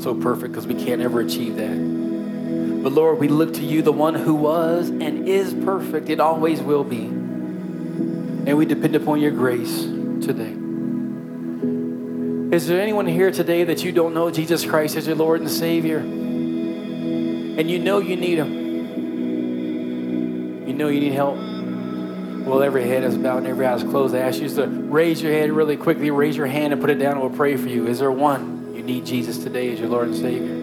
so 0.00 0.14
perfect 0.14 0.52
because 0.52 0.66
we 0.66 0.74
can't 0.74 1.00
ever 1.00 1.20
achieve 1.20 1.56
that. 1.56 2.82
But 2.82 2.92
Lord, 2.92 3.18
we 3.18 3.28
look 3.28 3.54
to 3.54 3.62
you, 3.62 3.80
the 3.80 3.92
one 3.92 4.14
who 4.14 4.34
was 4.34 4.90
and 4.90 5.26
is 5.26 5.54
perfect 5.54 6.10
It 6.10 6.20
always 6.20 6.60
will 6.60 6.84
be. 6.84 7.04
And 7.04 8.58
we 8.58 8.66
depend 8.66 8.94
upon 8.96 9.20
your 9.20 9.30
grace 9.30 9.84
today. 9.84 10.59
Is 12.52 12.66
there 12.66 12.80
anyone 12.80 13.06
here 13.06 13.30
today 13.30 13.62
that 13.62 13.84
you 13.84 13.92
don't 13.92 14.12
know 14.12 14.28
Jesus 14.28 14.66
Christ 14.66 14.96
as 14.96 15.06
your 15.06 15.14
Lord 15.14 15.40
and 15.40 15.48
Savior? 15.48 15.98
And 15.98 17.70
you 17.70 17.78
know 17.78 18.00
you 18.00 18.16
need 18.16 18.38
Him. 18.38 18.52
You 20.66 20.74
know 20.74 20.88
you 20.88 20.98
need 20.98 21.12
help. 21.12 21.36
Well, 21.36 22.60
every 22.60 22.88
head 22.88 23.04
is 23.04 23.16
bowed 23.16 23.38
and 23.38 23.46
every 23.46 23.66
eye 23.66 23.76
is 23.76 23.84
closed. 23.84 24.16
I 24.16 24.18
ask 24.18 24.40
you 24.40 24.48
to 24.48 24.66
raise 24.66 25.22
your 25.22 25.30
head 25.30 25.52
really 25.52 25.76
quickly, 25.76 26.10
raise 26.10 26.36
your 26.36 26.48
hand 26.48 26.72
and 26.72 26.82
put 26.82 26.90
it 26.90 26.96
down, 26.96 27.12
and 27.12 27.20
we'll 27.20 27.30
pray 27.30 27.56
for 27.56 27.68
you. 27.68 27.86
Is 27.86 28.00
there 28.00 28.10
one 28.10 28.74
you 28.74 28.82
need 28.82 29.06
Jesus 29.06 29.38
today 29.38 29.72
as 29.72 29.78
your 29.78 29.88
Lord 29.88 30.08
and 30.08 30.16
Savior? 30.16 30.56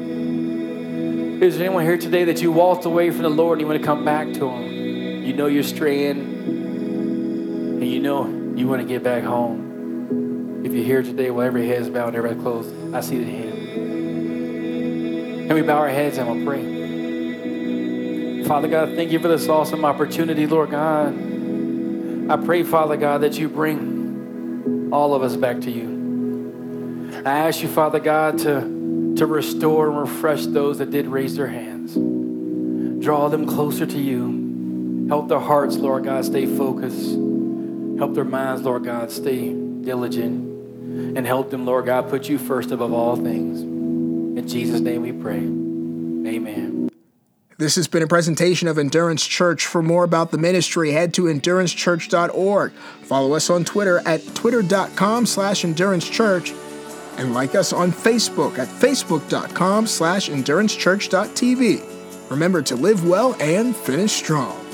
Is 1.45 1.55
there 1.57 1.67
anyone 1.67 1.85
here 1.85 1.97
today 1.97 2.25
that 2.25 2.41
you 2.41 2.51
walked 2.51 2.83
away 2.83 3.11
from 3.11 3.21
the 3.21 3.29
Lord 3.29 3.59
and 3.59 3.61
you 3.61 3.67
want 3.67 3.79
to 3.79 3.85
come 3.85 4.03
back 4.03 4.33
to 4.33 4.49
Him? 4.49 5.23
You 5.23 5.31
know 5.31 5.45
you're 5.45 5.63
straying, 5.63 6.19
and 6.19 7.87
you 7.87 8.01
know 8.01 8.27
you 8.57 8.67
want 8.67 8.81
to 8.81 8.87
get 8.87 9.03
back 9.03 9.23
home. 9.23 9.66
If 10.67 10.73
you're 10.73 10.83
here 10.83 11.01
today, 11.01 11.31
well, 11.31 11.47
every 11.47 11.65
head 11.65 11.81
is 11.83 11.89
bowed 11.89 12.13
every 12.13 12.31
eye 12.31 12.33
closed. 12.33 12.93
I 12.93 12.99
see 12.99 13.19
the 13.19 13.31
hand. 13.31 13.53
Can 15.47 15.53
we 15.55 15.61
bow 15.61 15.77
our 15.77 15.87
heads 15.87 16.17
and 16.17 16.27
we'll 16.27 16.45
pray? 16.45 18.43
Father 18.43 18.67
God, 18.67 18.93
thank 18.93 19.13
you 19.13 19.19
for 19.19 19.29
this 19.29 19.47
awesome 19.47 19.85
opportunity, 19.85 20.45
Lord 20.45 20.71
God. 20.71 21.13
I 22.29 22.35
pray, 22.45 22.63
Father 22.63 22.97
God, 22.97 23.21
that 23.21 23.39
you 23.39 23.47
bring 23.47 24.89
all 24.91 25.15
of 25.15 25.23
us 25.23 25.37
back 25.37 25.61
to 25.61 25.71
you. 25.71 27.13
I 27.25 27.47
ask 27.47 27.61
you, 27.61 27.69
Father 27.69 28.01
God, 28.01 28.37
to, 28.39 29.13
to 29.15 29.25
restore 29.25 29.87
and 29.87 29.97
refresh 29.97 30.47
those 30.47 30.79
that 30.79 30.91
did 30.91 31.07
raise 31.07 31.37
their 31.37 31.47
hands. 31.47 31.93
Draw 33.05 33.29
them 33.29 33.47
closer 33.47 33.85
to 33.85 33.97
you. 33.97 35.05
Help 35.07 35.29
their 35.29 35.39
hearts, 35.39 35.77
Lord 35.77 36.03
God, 36.03 36.25
stay 36.25 36.45
focused. 36.45 37.11
Help 37.99 38.15
their 38.15 38.25
minds, 38.25 38.63
Lord 38.63 38.83
God, 38.83 39.11
stay 39.11 39.53
diligent. 39.53 40.46
And 41.17 41.25
help 41.25 41.49
them, 41.49 41.65
Lord 41.65 41.87
God, 41.87 42.11
put 42.11 42.29
you 42.29 42.37
first 42.37 42.69
above 42.69 42.93
all 42.93 43.15
things. 43.15 43.61
In 43.61 44.47
Jesus' 44.47 44.81
name 44.81 45.01
we 45.01 45.11
pray. 45.11 45.37
Amen. 45.37 46.91
This 47.57 47.75
has 47.75 47.87
been 47.87 48.03
a 48.03 48.07
presentation 48.07 48.67
of 48.67 48.77
Endurance 48.77 49.25
Church. 49.25 49.65
For 49.65 49.81
more 49.81 50.03
about 50.03 50.29
the 50.29 50.37
ministry, 50.37 50.91
head 50.91 51.15
to 51.15 51.23
endurancechurch.org. 51.23 52.71
Follow 53.01 53.33
us 53.33 53.49
on 53.49 53.65
Twitter 53.65 53.99
at 54.05 54.23
twitter.com 54.35 55.25
slash 55.25 55.63
endurancechurch 55.63 56.55
and 57.17 57.33
like 57.33 57.55
us 57.55 57.73
on 57.73 57.91
Facebook 57.91 58.59
at 58.59 58.67
facebook.com 58.67 59.87
slash 59.87 60.29
endurancechurch.tv. 60.29 62.29
Remember 62.29 62.61
to 62.61 62.75
live 62.75 63.07
well 63.07 63.35
and 63.39 63.75
finish 63.75 64.11
strong. 64.11 64.66